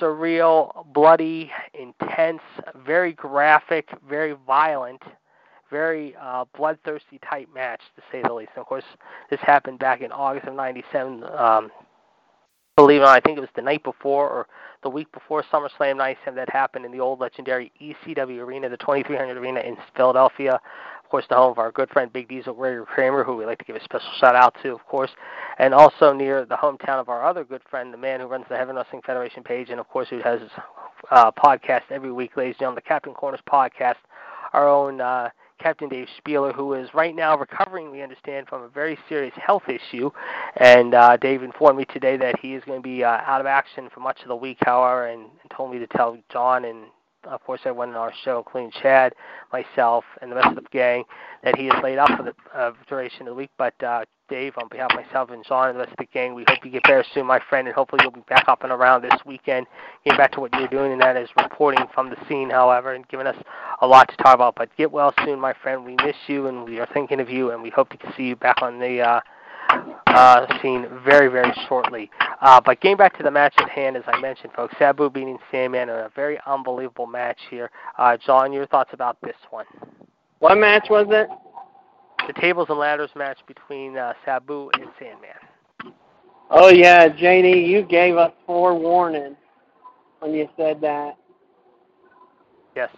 [0.00, 2.42] surreal, bloody, intense,
[2.84, 5.02] very graphic, very violent.
[5.68, 8.52] Very uh, bloodthirsty type match, to say the least.
[8.54, 8.84] And of course,
[9.30, 11.24] this happened back in August of '97.
[11.24, 11.72] Um,
[12.76, 14.46] believe it I think it was the night before or
[14.82, 19.36] the week before SummerSlam 97 that happened in the old legendary ECW Arena, the 2300
[19.36, 20.60] Arena in Philadelphia.
[21.02, 23.58] Of course, the home of our good friend Big Diesel Ray Kramer, who we'd like
[23.58, 25.10] to give a special shout out to, of course,
[25.58, 28.56] and also near the hometown of our other good friend, the man who runs the
[28.56, 30.50] Heaven Wrestling Federation page, and of course, who has his
[31.10, 33.96] uh, podcast every week, ladies and gentlemen, the Captain Corners podcast,
[34.52, 35.00] our own.
[35.00, 39.34] Uh, Captain Dave Spieler, who is right now recovering, we understand, from a very serious
[39.34, 40.10] health issue.
[40.56, 43.46] And uh, Dave informed me today that he is going to be uh, out of
[43.46, 46.84] action for much of the week, however, and, and told me to tell John and
[47.26, 49.14] of course, everyone in our show, including Chad,
[49.52, 51.04] myself, and the rest of the gang,
[51.42, 53.50] that he is laid up for the uh, duration of the week.
[53.58, 56.34] But uh, Dave, on behalf of myself and John and the rest of the gang,
[56.34, 58.72] we hope you get better soon, my friend, and hopefully you'll be back up and
[58.72, 59.66] around this weekend,
[60.04, 63.06] getting back to what you're doing, and that is reporting from the scene, however, and
[63.08, 63.36] giving us
[63.80, 64.54] a lot to talk about.
[64.56, 65.84] But get well soon, my friend.
[65.84, 68.36] We miss you, and we are thinking of you, and we hope to see you
[68.36, 69.20] back on the uh,
[70.06, 72.10] uh, scene very, very shortly.
[72.40, 75.38] Uh, but getting back to the match at hand, as I mentioned, folks, Sabu beating
[75.50, 77.70] Sandman in a very unbelievable match here.
[77.98, 79.66] Uh, John, your thoughts about this one?
[80.38, 81.28] What match was it?
[82.26, 85.94] The tables and ladders match between uh, Sabu and Sandman.
[86.50, 89.36] Oh yeah, JD, you gave us forewarning
[90.20, 91.16] when you said that.
[92.74, 92.90] Yes.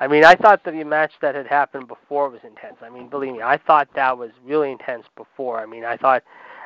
[0.00, 2.76] I mean, I thought the match that had happened before was intense.
[2.80, 5.60] I mean, believe me, I thought that was really intense before.
[5.60, 6.22] I mean, I thought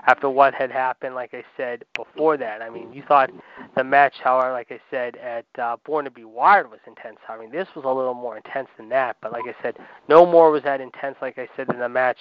[0.07, 3.31] after what had happened, like I said before that, I mean, you thought
[3.77, 7.19] the match, however, like I said, at uh, Born to Be Wired was intense.
[7.29, 9.77] I mean, this was a little more intense than that, but like I said,
[10.09, 12.19] no more was that intense, like I said, than the match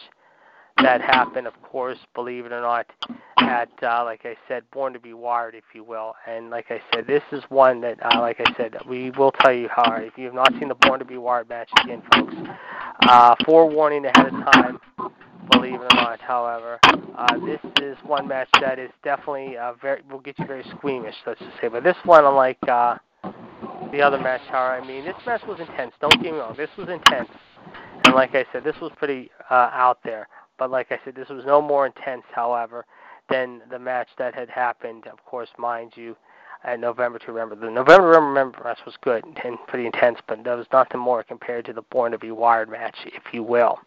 [0.77, 2.85] that happened, of course, believe it or not,
[3.37, 6.13] at uh, like I said, Born to Be Wired, if you will.
[6.27, 9.53] And like I said, this is one that, uh, like I said, we will tell
[9.53, 9.93] you how.
[9.95, 12.33] If you have not seen the Born to Be Wired match again, folks,
[13.03, 14.79] uh, forewarning ahead of time.
[15.51, 16.79] Believe it or not, however,
[17.17, 21.15] uh, this is one match that is definitely uh, very will get you very squeamish,
[21.27, 21.67] let's just say.
[21.67, 22.97] But this one, unlike uh,
[23.91, 25.93] the other match, however, I mean, this match was intense.
[25.99, 27.29] Don't get me wrong, this was intense.
[28.05, 30.29] And like I said, this was pretty uh, out there.
[30.57, 32.85] But like I said, this was no more intense, however,
[33.29, 36.15] than the match that had happened, of course, mind you,
[36.63, 37.55] at November to Remember.
[37.55, 41.23] The November to Remember match was good and pretty intense, but that was nothing more
[41.23, 43.79] compared to the Born to Be Wired match, if you will.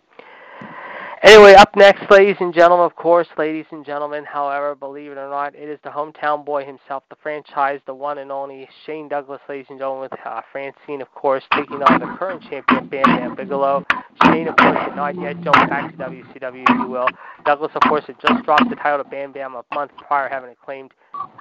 [1.27, 5.29] Anyway, up next, ladies and gentlemen, of course, ladies and gentlemen, however, believe it or
[5.29, 9.41] not, it is the hometown boy himself, the franchise, the one and only Shane Douglas,
[9.49, 13.35] ladies and gentlemen, with uh, Francine, of course, taking on the current champion, Bam Bam
[13.35, 13.85] Bigelow.
[14.23, 17.09] Shane, of course, had not yet jumped back to WCW, if you will.
[17.45, 20.55] Douglas, of course, had just dropped the title to Bam Bam a month prior, having
[20.65, 20.93] claimed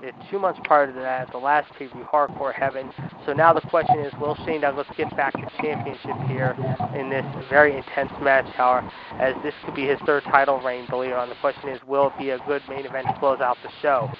[0.02, 2.92] it's two months prior to that, the last preview, Hardcore Heaven.
[3.26, 6.56] So now the question is, will Shane Douglas get back the championship here
[6.96, 11.12] in this very intense match, however, as this could be his third title reign, believe
[11.12, 11.30] it or not.
[11.30, 14.12] The question is, will it be a good main event to close out the show?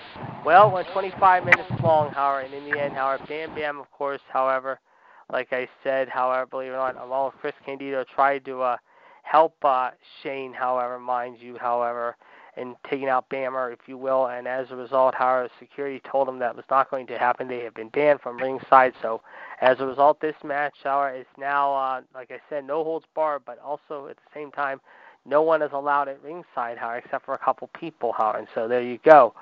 [0.46, 4.22] Well, went 25 minutes long, however, and in the end, however, Bam Bam, of course,
[4.32, 4.80] however,
[5.32, 8.78] like I said, however, believe it or not, along with Chris Candido, tried to uh,
[9.24, 12.16] help uh, Shane, however, mind you, however,
[12.58, 14.28] and taking out Bammer, if you will.
[14.28, 17.48] And as a result, however, security told them that was not going to happen.
[17.48, 18.94] They have been banned from ringside.
[19.02, 19.22] So
[19.62, 23.44] as a result, this match, however, is now, uh, like I said, no holds barred,
[23.46, 24.80] but also at the same time,
[25.26, 28.40] no one is allowed at ringside, however, except for a couple people, however.
[28.40, 29.34] And so there you go.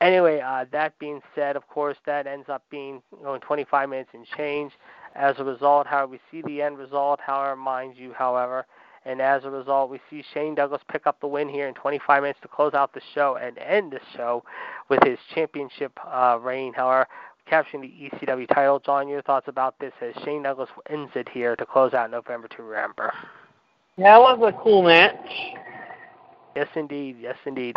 [0.00, 4.26] Anyway, uh, that being said, of course, that ends up being going 25 minutes and
[4.26, 4.72] change.
[5.14, 8.66] As a result, however, we see the end result, however, mind you, however,
[9.04, 12.22] and as a result, we see Shane Douglas pick up the win here in 25
[12.22, 14.44] minutes to close out the show and end the show
[14.88, 16.74] with his championship uh, reign.
[16.74, 17.06] However,
[17.50, 18.78] capturing the ECW title.
[18.78, 22.48] John, your thoughts about this as Shane Douglas ends it here to close out November
[22.48, 23.12] to Remember.
[23.96, 25.16] Yeah, it was a cool match.
[26.56, 27.16] Yes, indeed.
[27.20, 27.76] Yes, indeed.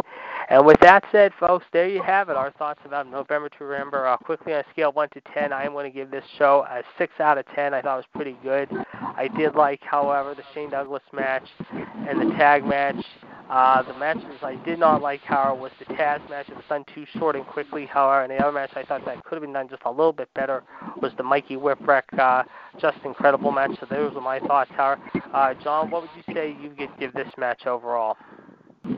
[0.50, 2.36] And with that said, folks, there you have it.
[2.36, 4.08] Our thoughts about November to Remember.
[4.08, 6.24] Uh, quickly on a scale of 1 to 10, I am going to give this
[6.38, 7.74] show a 6 out of 10.
[7.74, 8.70] I thought it was pretty good.
[8.94, 13.04] I did like, however, the Shane Douglas match and the tag match.
[13.50, 16.50] Uh, the matches I did not like, however, was the Taz match.
[16.50, 18.24] It was done too short and quickly, however.
[18.24, 20.30] And the other match I thought that could have been done just a little bit
[20.34, 20.64] better
[21.02, 22.44] was the Mikey Whipwreck uh,
[22.80, 23.72] Justin Credible match.
[23.80, 25.02] So those were my thoughts, however.
[25.34, 28.18] Uh, John, what would you say you could give this match overall?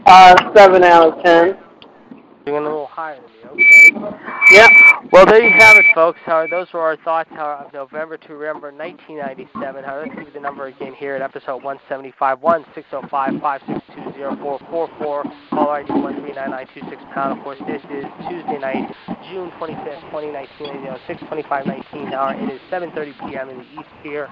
[0.06, 1.58] Uh, seven out of ten.
[2.46, 4.18] You're a little higher than me, okay.
[4.52, 4.70] Yep.
[5.12, 6.20] Well, there you have it, folks.
[6.26, 9.84] How those were our thoughts how, of November to Remember 1997.
[9.84, 12.40] How, let's give you the number again here at episode 175,
[14.16, 15.50] 1-605-562-0444.
[15.50, 17.38] Call ID 139-926 pound.
[17.38, 18.94] Of course, this is Tuesday night,
[19.32, 20.68] June 25th, 2019.
[20.68, 22.34] You know, 625-19 hour.
[22.34, 23.50] It is 7.30 p.m.
[23.50, 24.28] in the east here.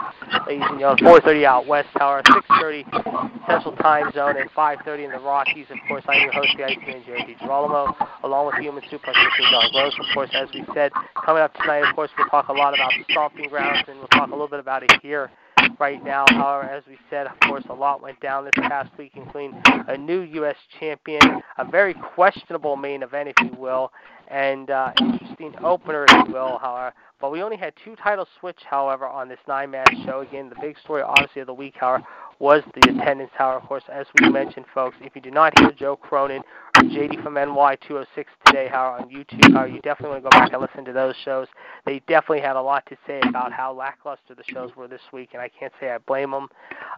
[0.48, 5.20] Ladies and gentlemen, 4.30 out west hour, 6.30 Central Time Zone, and 5.30 in the
[5.20, 5.68] Rockies.
[5.70, 9.14] Of course, I'm your host, the Iceman, Jerry DiGirolamo, along with Human Suplex.
[9.52, 9.94] John Gross.
[10.00, 10.92] Of course, as we said,
[11.26, 14.08] coming up tonight, of course, we'll talk a lot about the stomping grounds, and we'll
[14.08, 15.30] talk a little bit about it here
[15.80, 16.26] right now.
[16.30, 19.98] However, as we said, of course, a lot went down this past week, including a
[19.98, 20.56] new U.S.
[20.80, 21.22] champion,
[21.58, 23.92] a very questionable main event, if you will,
[24.30, 26.58] and uh, interesting opener, if you will.
[26.60, 30.22] However, but we only had two title switch, however, on this nine-match show.
[30.22, 32.04] Again, the big story, obviously, of the week, however,
[32.40, 33.58] was the attendance tower.
[33.58, 36.42] Of course, as we mentioned, folks, if you do not hear Joe Cronin
[36.90, 40.62] JD from NY206 today, how on YouTube, how you definitely want to go back and
[40.62, 41.48] listen to those shows.
[41.86, 45.30] They definitely had a lot to say about how lackluster the shows were this week,
[45.34, 46.50] and I can't say I blame them.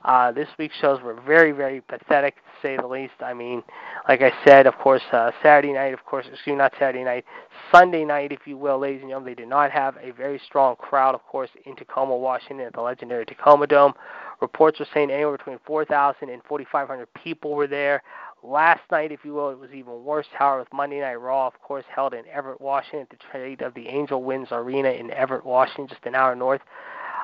[0.04, 3.13] Uh, this week's shows were very, very pathetic, to say the least.
[3.19, 3.63] I mean,
[4.10, 7.26] like I said, of course, uh, Saturday night, of course, excuse me, not Saturday night,
[7.71, 10.76] Sunday night, if you will, ladies and gentlemen, they did not have a very strong
[10.78, 13.93] crowd, of course, in Tacoma, Washington, at the legendary Tacoma Dome.
[14.41, 18.04] Reports are saying anywhere between 4,000 and 4,500 people were there.
[18.47, 20.27] Last night, if you will, it was even worse.
[20.31, 23.73] However, with Monday Night Raw, of course, held in Everett, Washington, at the trade of
[23.73, 26.62] the Angel Winds Arena in Everett, Washington, just an hour north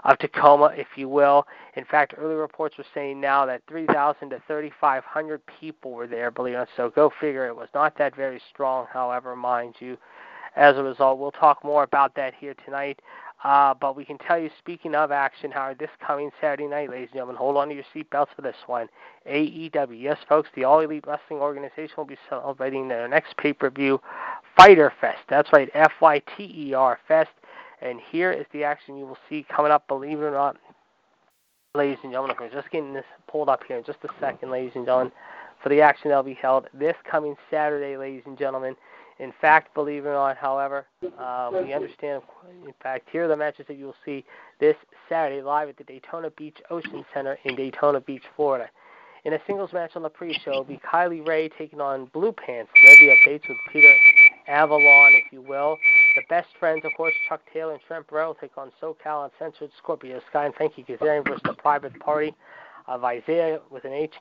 [0.04, 1.46] of Tacoma, if you will.
[1.76, 6.54] In fact, early reports were saying now that 3,000 to 3,500 people were there, believe
[6.54, 6.70] it or not.
[6.76, 7.46] So go figure.
[7.46, 9.98] It was not that very strong, however, mind you.
[10.56, 13.00] As a result, we'll talk more about that here tonight.
[13.44, 17.08] Uh, but we can tell you, speaking of action, Howard, this coming Saturday night, ladies
[17.08, 18.88] and gentlemen, hold on to your seatbelts for this one.
[19.28, 23.72] AEW, yes, folks, the All Elite Wrestling Organization will be celebrating their next pay per
[23.72, 24.00] view,
[24.56, 25.22] Fyter Fest.
[25.28, 27.32] That's right, F Y T E R Fest.
[27.82, 30.56] And here is the action you will see coming up, believe it or not,
[31.74, 32.36] ladies and gentlemen.
[32.40, 35.12] We're just getting this pulled up here in just a second, ladies and gentlemen,
[35.64, 38.76] for the action that will be held this coming Saturday, ladies and gentlemen.
[39.22, 40.88] In fact, believe it or not, however,
[41.20, 42.24] uh, we understand,
[42.66, 44.26] in fact, here are the matches that you will see
[44.60, 44.76] this
[45.08, 48.68] Saturday live at the Daytona Beach Ocean Center in Daytona Beach, Florida.
[49.24, 52.72] In a singles match on the pre-show, will be Kylie Rae taking on Blue Pants.
[52.84, 53.94] Leva Bates with Peter
[54.48, 55.78] Avalon, if you will.
[56.16, 60.20] The best friends, of course, Chuck Taylor and Trent Burrell take on SoCal Uncensored, Scorpio
[60.32, 62.34] Sky, and Thank You Kazarian versus the Private Party
[62.88, 64.16] of Isaiah with an H,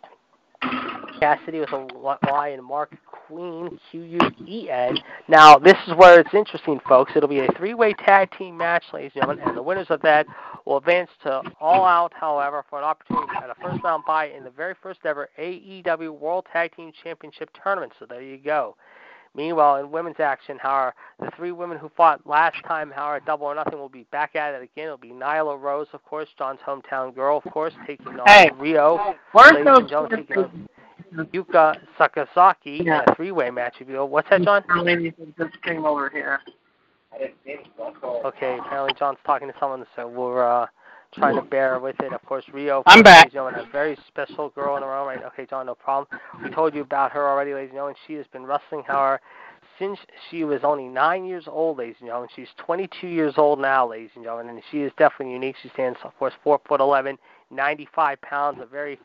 [1.20, 4.98] Cassidy with a Y, and Mark Queen, Q U E N.
[5.28, 7.12] Now, this is where it's interesting, folks.
[7.14, 10.00] It'll be a three way tag team match, ladies and gentlemen, and the winners of
[10.02, 10.26] that
[10.64, 14.44] will advance to All Out, however, for an opportunity at a first round bye in
[14.44, 17.92] the very first ever AEW World Tag Team Championship tournament.
[17.98, 18.76] So there you go.
[19.34, 23.54] Meanwhile, in women's action, however, the three women who fought last time, however, Double or
[23.54, 24.86] Nothing will be back at it again.
[24.86, 29.14] It'll be Nyla Rose, of course, John's hometown girl, of course, taking on hey, Riho.
[29.30, 30.68] Where's Ladies and gentlemen, taking on
[31.32, 33.02] Yuka Sakazaki Yeah.
[33.02, 33.76] in a three-way match.
[33.80, 34.08] If you will.
[34.08, 34.64] What's that, John?
[34.82, 36.40] Lady just came over here.
[38.24, 40.66] Okay, apparently John's talking to someone, so we're uh,
[41.14, 42.12] trying to bear with it.
[42.12, 42.82] Of course, Riho.
[42.86, 43.16] I'm back.
[43.16, 45.22] Ladies and gentlemen, a very special girl in her own right.
[45.24, 46.20] Okay, John, no problem.
[46.42, 47.96] We told you about her already, ladies and gentlemen.
[48.06, 49.20] She has been wrestling, however,
[49.78, 49.98] since
[50.30, 52.28] she was only nine years old, ladies and gentlemen.
[52.36, 55.56] She's 22 years old now, ladies and gentlemen, and she is definitely unique.
[55.62, 57.18] She stands, of course, four foot 11,
[57.50, 58.98] 95 pounds, a very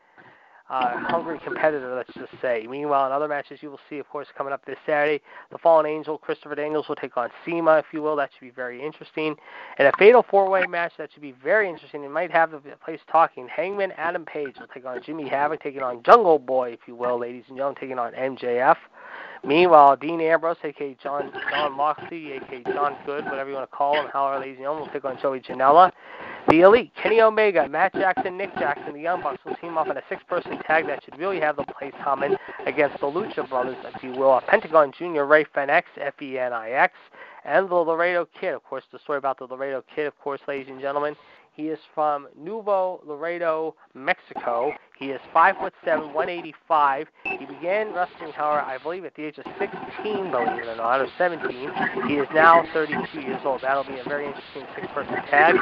[0.68, 2.66] uh, hungry competitor, let's just say.
[2.68, 5.86] Meanwhile, in other matches you will see, of course, coming up this Saturday, the Fallen
[5.86, 8.16] Angel, Christopher Daniels, will take on CIMA, if you will.
[8.16, 9.36] That should be very interesting.
[9.78, 12.02] And a fatal four-way match that should be very interesting.
[12.02, 13.48] It might have the place talking.
[13.48, 17.18] Hangman Adam Page will take on Jimmy Havoc, taking on Jungle Boy, if you will,
[17.18, 18.76] ladies and gentlemen, taking on MJF.
[19.46, 23.94] Meanwhile, Dean Ambrose, aka John Jon Moxley, aka John Good, whatever you want to call
[23.94, 25.92] him, ladies and gentlemen, will take on Joey Janela.
[26.48, 29.96] The Elite, Kenny Omega, Matt Jackson, Nick Jackson, the Young Bucks will team up in
[29.96, 32.36] a six-person tag that should really have the place humming
[32.66, 34.40] against the Lucha Brothers, if you will.
[34.48, 36.94] Pentagon Jr., Rey Fenix, F-E-N-I-X,
[37.44, 38.54] and the Laredo Kid.
[38.54, 41.16] Of course, the story about the Laredo Kid, of course, ladies and gentlemen.
[41.52, 44.72] He is from Nuevo Laredo, Mexico.
[44.98, 47.08] He is five foot seven, 185.
[47.24, 51.00] He began wrestling, however, I believe at the age of 16, believe it or not,
[51.00, 51.50] or 17.
[52.08, 53.60] He is now 32 years old.
[53.60, 55.56] That'll be a very interesting six-person tag.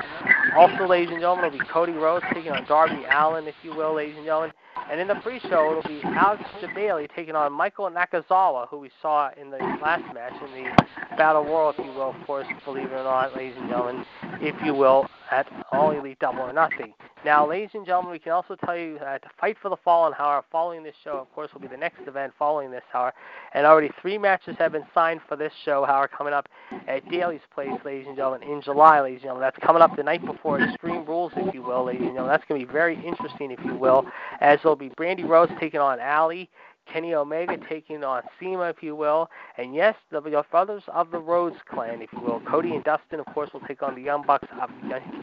[0.56, 3.94] Also, ladies and gentlemen, it'll be Cody Rhodes taking on Darby Allin, if you will,
[3.94, 4.52] ladies and gentlemen.
[4.88, 9.30] And in the pre-show, it'll be Alex Bailey taking on Michael Nakazawa, who we saw
[9.40, 10.70] in the last match in the
[11.16, 14.04] Battle Royal, if you will, of course, believe it or not, ladies and gentlemen,
[14.40, 16.92] if you will, at All Elite Double or Nothing.
[17.24, 20.12] Now, ladies and gentlemen, we can also tell you that the Fight for the Fallen,
[20.12, 23.14] however, following this show, of course, will be the next event following this, hour.
[23.54, 26.46] and already three matches have been signed for this show, however, coming up
[26.86, 29.40] at Daily's Place, ladies and gentlemen, in July, ladies and gentlemen.
[29.40, 32.30] That's coming up the night before Extreme Rules, if you will, ladies and gentlemen.
[32.30, 34.04] That's going to be very interesting, if you will,
[34.42, 36.50] as there'll be Brandi Rhodes taking on Allie,
[36.92, 41.18] Kenny Omega taking on CIMA, if you will, and yes, the, the brothers of the
[41.18, 42.40] Rhodes clan, if you will.
[42.40, 44.70] Cody and Dustin, of course, will take on the Young Bucks of,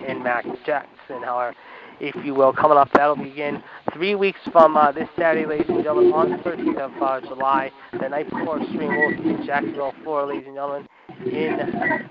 [0.08, 1.56] and Max Jackson, however,
[2.02, 2.90] if you will, coming up.
[2.94, 7.02] That'll begin three weeks from uh, this Saturday, ladies and gentlemen, on the 13th of
[7.02, 10.88] uh, July, the night before Extreme Rules in Jacksonville, Florida, ladies and gentlemen,
[11.32, 11.60] in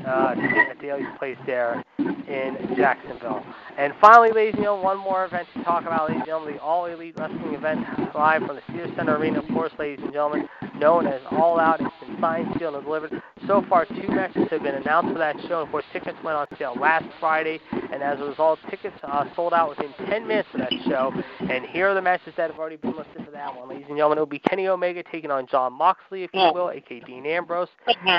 [0.06, 0.34] uh,
[0.80, 3.44] Daily's Place there in Jacksonville.
[3.76, 6.62] And finally, ladies and gentlemen, one more event to talk about, ladies and gentlemen, the
[6.62, 7.84] All Elite Wrestling event
[8.14, 11.80] live from the Sears Center Arena, of course, ladies and gentlemen, known as All Out.
[12.20, 13.22] Signed, sealed, and delivered.
[13.46, 15.60] So far, two matches have been announced for that show.
[15.62, 17.58] Of course, tickets went on sale last Friday,
[17.92, 21.12] and as a result, tickets uh, sold out within 10 minutes of that show.
[21.48, 23.96] And here are the matches that have already been listed for that one, ladies and
[23.96, 24.18] gentlemen.
[24.18, 26.50] It will be Kenny Omega taking on Jon Moxley, if you Yeah.
[26.52, 27.68] will, aka Dean Ambrose.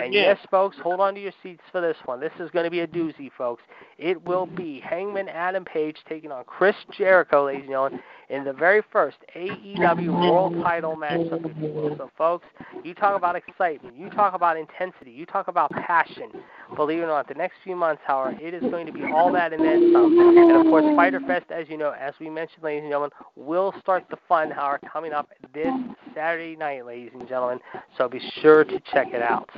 [0.03, 2.19] And yes, folks, hold on to your seats for this one.
[2.19, 3.63] This is going to be a doozy, folks.
[3.97, 8.53] It will be Hangman Adam Page taking on Chris Jericho, ladies and gentlemen, in the
[8.53, 11.95] very first AEW World Title matchup, if you will.
[11.97, 12.45] So, folks,
[12.83, 16.29] you talk about excitement, you talk about intensity, you talk about passion.
[16.75, 19.31] Believe it or not, the next few months, however, it is going to be all
[19.33, 20.17] that and then some.
[20.17, 23.73] And of course, Fyter Fest, as you know, as we mentioned, ladies and gentlemen, will
[23.79, 25.73] start the fun, however, coming up this
[26.15, 27.59] Saturday night, ladies and gentlemen.
[27.97, 29.49] So be sure to check it out.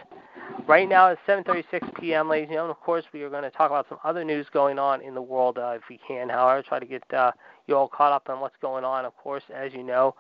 [0.68, 2.72] Right now it's 7:36 p.m., ladies and gentlemen.
[2.72, 5.22] Of course, we are going to talk about some other news going on in the
[5.22, 6.30] world, uh, if we can.
[6.30, 7.32] However, try to get uh,
[7.68, 9.06] you all caught up on what's going on.
[9.06, 10.16] Of course, as you know,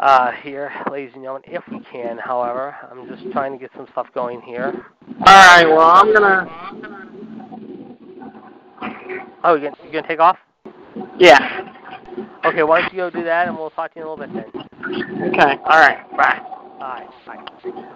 [0.00, 2.18] uh, here, ladies and gentlemen, if we can.
[2.18, 4.72] However, I'm just trying to get some stuff going here.
[5.20, 5.66] All right.
[5.66, 6.48] Well, I'm gonna.
[9.44, 10.38] Oh, you gonna, you gonna take off?
[11.18, 11.72] Yeah.
[12.44, 14.26] Okay, why don't you go do that, and we'll talk to you in a little
[14.26, 15.28] bit then.
[15.28, 15.56] Okay.
[15.64, 16.16] All right.
[16.16, 16.56] Bye.
[16.80, 17.38] Alright, bye.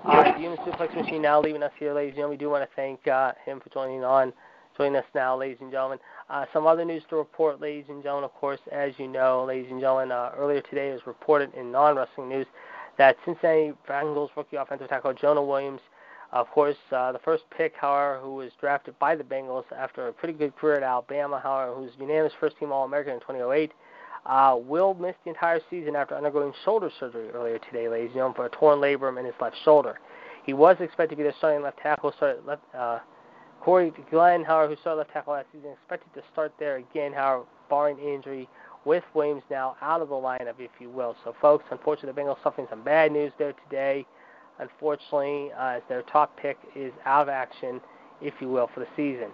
[0.07, 2.38] Alright, the Human Suplex Machine now leaving us here, ladies and gentlemen.
[2.38, 4.32] We do want to thank uh, him for joining on,
[4.80, 5.98] joining us now, ladies and gentlemen.
[6.30, 8.24] Uh, some other news to report, ladies and gentlemen.
[8.24, 12.30] Of course, as you know, ladies and gentlemen, uh, earlier today was reported in non-wrestling
[12.30, 12.46] news
[12.96, 15.82] that Cincinnati Bengals rookie offensive tackle Jonah Williams,
[16.32, 20.12] of course, uh, the first pick, however, who was drafted by the Bengals after a
[20.14, 23.72] pretty good career at Alabama, however, who's unanimous first-team All-American in 2008,
[24.24, 28.34] uh, will miss the entire season after undergoing shoulder surgery earlier today, ladies and gentlemen,
[28.34, 30.00] for a torn labrum in his left shoulder.
[30.46, 32.14] He was expected to be the starting left tackle.
[32.16, 33.00] Started left, uh,
[33.61, 37.44] Cordy Glenn, however, who started left tackle last season, expected to start there again, however,
[37.68, 38.48] barring injury,
[38.84, 41.14] with Williams now out of the lineup, if you will.
[41.24, 44.06] So, folks, unfortunately, the Bengals suffering some bad news there today.
[44.58, 47.80] Unfortunately, uh, as their top pick is out of action,
[48.22, 49.28] if you will, for the season.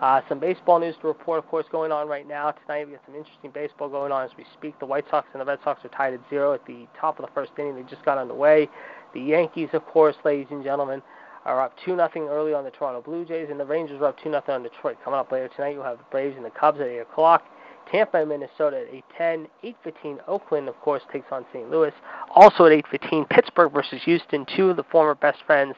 [0.00, 2.50] Uh, some baseball news to report, of course, going on right now.
[2.50, 4.78] Tonight we got some interesting baseball going on as we speak.
[4.80, 7.26] The White Sox and the Red Sox are tied at zero at the top of
[7.26, 7.76] the first inning.
[7.76, 8.68] They just got underway.
[9.14, 11.00] The Yankees, of course, ladies and gentlemen,
[11.44, 14.18] are up 2 nothing early on the Toronto Blue Jays, and the Rangers are up
[14.22, 14.96] 2 nothing on Detroit.
[15.04, 17.44] Coming up later tonight, you'll have the Braves and the Cubs at 8 o'clock.
[17.90, 19.46] Tampa and Minnesota at 8:10.
[19.62, 21.70] 8:15 Oakland, of course, takes on St.
[21.70, 21.92] Louis.
[22.30, 24.46] Also at 8:15 Pittsburgh versus Houston.
[24.46, 25.76] Two of the former best friends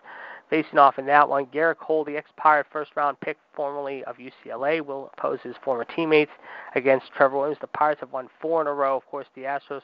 [0.48, 1.46] facing off in that one.
[1.46, 6.30] Gerrit Cole, the ex-Pirate first-round pick, formerly of UCLA, will oppose his former teammates
[6.76, 7.58] against Trevor Williams.
[7.60, 8.96] The Pirates have won four in a row.
[8.96, 9.82] Of course, the Astros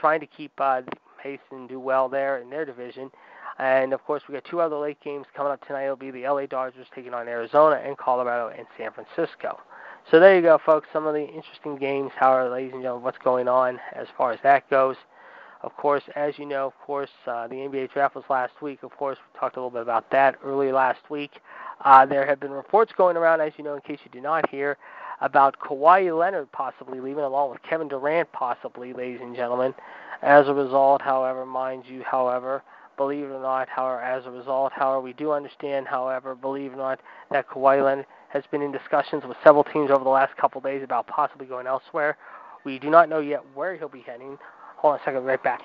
[0.00, 0.82] trying to keep uh,
[1.22, 3.10] pace and do well there in their division.
[3.58, 5.84] And of course, we got two other late games coming up tonight.
[5.84, 9.58] It'll be the LA Dodgers taking on Arizona and Colorado and San Francisco.
[10.10, 10.88] So there you go, folks.
[10.92, 12.12] Some of the interesting games.
[12.16, 14.96] However, ladies and gentlemen, what's going on as far as that goes.
[15.62, 18.84] Of course, as you know, of course, uh, the NBA draft was last week.
[18.84, 21.40] Of course, we talked a little bit about that early last week.
[21.84, 24.48] Uh, there have been reports going around, as you know, in case you did not
[24.50, 24.76] hear,
[25.20, 29.74] about Kawhi Leonard possibly leaving, along with Kevin Durant possibly, ladies and gentlemen.
[30.22, 32.62] As a result, however, mind you, however,
[32.98, 36.74] believe it or not, however, as a result, however, we do understand, however, believe it
[36.74, 40.36] or not, that Kawhi Leonard has been in discussions with several teams over the last
[40.36, 42.18] couple days about possibly going elsewhere.
[42.64, 44.36] We do not know yet where he'll be heading.
[44.76, 45.62] Hold on a second, right back.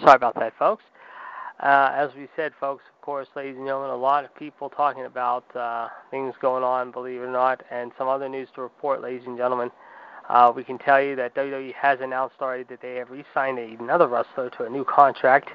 [0.00, 0.82] Sorry about that, folks.
[1.60, 5.04] Uh, as we said, folks, of course, ladies and gentlemen, a lot of people talking
[5.04, 9.00] about uh, things going on, believe it or not, and some other news to report,
[9.00, 9.70] ladies and gentlemen.
[10.28, 14.08] Uh, we can tell you that WWE has announced already that they have re-signed another
[14.08, 15.50] wrestler to a new contract.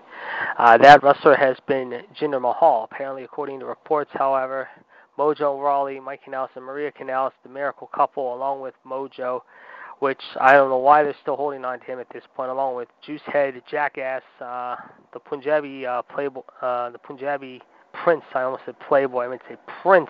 [0.58, 2.88] Uh, that wrestler has been Jinder Mahal.
[2.92, 4.68] Apparently, according to reports, however,
[5.18, 9.42] Mojo Rawley, Mike Kanellis, and Maria Kanellis, the miracle couple, along with Mojo,
[10.00, 12.76] which I don't know why they're still holding on to him at this point, along
[12.76, 14.76] with Juicehead, Jackass, uh,
[15.14, 17.62] the Punjabi uh, playboy, uh, the Punjabi
[17.94, 18.24] Prince.
[18.34, 19.26] I almost said Playboy.
[19.26, 20.10] I meant to say Prince,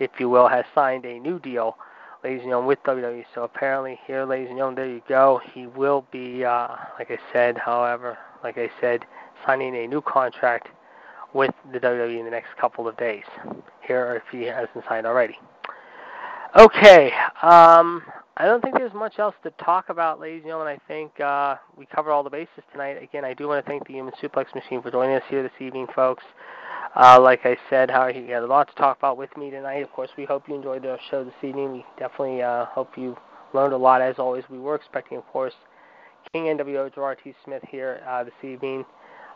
[0.00, 1.76] if you will, has signed a new deal,
[2.24, 3.24] ladies and gentlemen, with WWE.
[3.34, 5.40] So apparently, here, ladies and gentlemen, there you go.
[5.54, 6.68] He will be, uh,
[6.98, 9.04] like I said, however, like I said,
[9.46, 10.68] signing a new contract
[11.32, 13.24] with the WWE in the next couple of days.
[13.86, 15.38] Here, if he hasn't signed already.
[16.56, 17.12] Okay.
[17.42, 18.02] Um,
[18.42, 20.76] I don't think there's much else to talk about, ladies and gentlemen.
[20.76, 23.00] I think uh, we covered all the bases tonight.
[23.00, 25.52] Again, I do want to thank the Human Suplex Machine for joining us here this
[25.60, 26.24] evening, folks.
[26.96, 29.84] Uh, like I said, Howard, you had a lot to talk about with me tonight.
[29.84, 31.70] Of course, we hope you enjoyed the show this evening.
[31.70, 33.16] We definitely uh, hope you
[33.54, 34.42] learned a lot, as always.
[34.50, 35.54] We were expecting, of course,
[36.32, 37.36] King NWO Gerard T.
[37.44, 38.84] Smith here uh, this evening.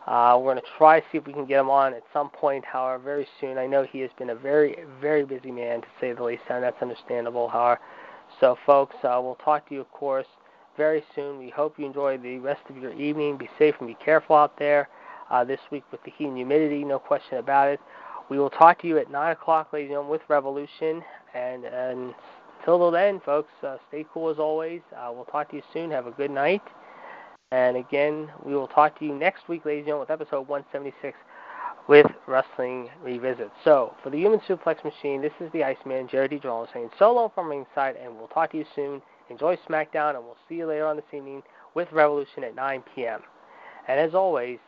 [0.09, 2.29] Uh, we're going to try to see if we can get him on at some
[2.29, 3.57] point, however, very soon.
[3.57, 6.65] I know he has been a very, very busy man, to say the least, and
[6.65, 7.81] that's understandable, however.
[8.41, 10.27] So, folks, uh, we'll talk to you, of course,
[10.77, 11.39] very soon.
[11.39, 13.37] We hope you enjoy the rest of your evening.
[13.37, 14.89] Be safe and be careful out there
[15.31, 17.81] uh, this week with the heat and humidity, no question about it.
[18.29, 21.03] We will talk to you at 9 o'clock, ladies and gentlemen, with Revolution.
[21.35, 22.15] And, and
[22.61, 24.81] until then, folks, uh, stay cool as always.
[24.97, 25.91] Uh, we'll talk to you soon.
[25.91, 26.63] Have a good night.
[27.53, 31.17] And again, we will talk to you next week, ladies and gentlemen, with episode 176
[31.89, 33.51] with Wrestling Revisit.
[33.65, 36.39] So, for the Human Suplex Machine, this is the Iceman, Jared D.
[36.39, 39.01] Jones, saying so long from ringside, and we'll talk to you soon.
[39.31, 41.43] Enjoy SmackDown, and we'll see you later on this evening
[41.75, 43.21] with Revolution at 9 p.m.
[43.89, 44.59] And as always,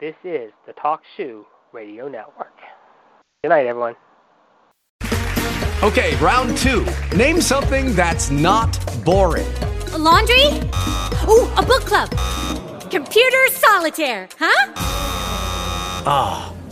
[0.00, 2.54] this is the Talk Shoe Radio Network.
[3.42, 3.96] Good night, everyone.
[5.82, 6.86] Okay, round two.
[7.14, 9.46] Name something that's not boring.
[9.92, 10.46] A laundry?
[11.28, 12.10] Ooh, a book club.
[12.90, 14.72] Computer solitaire, huh?
[16.06, 16.53] Ah.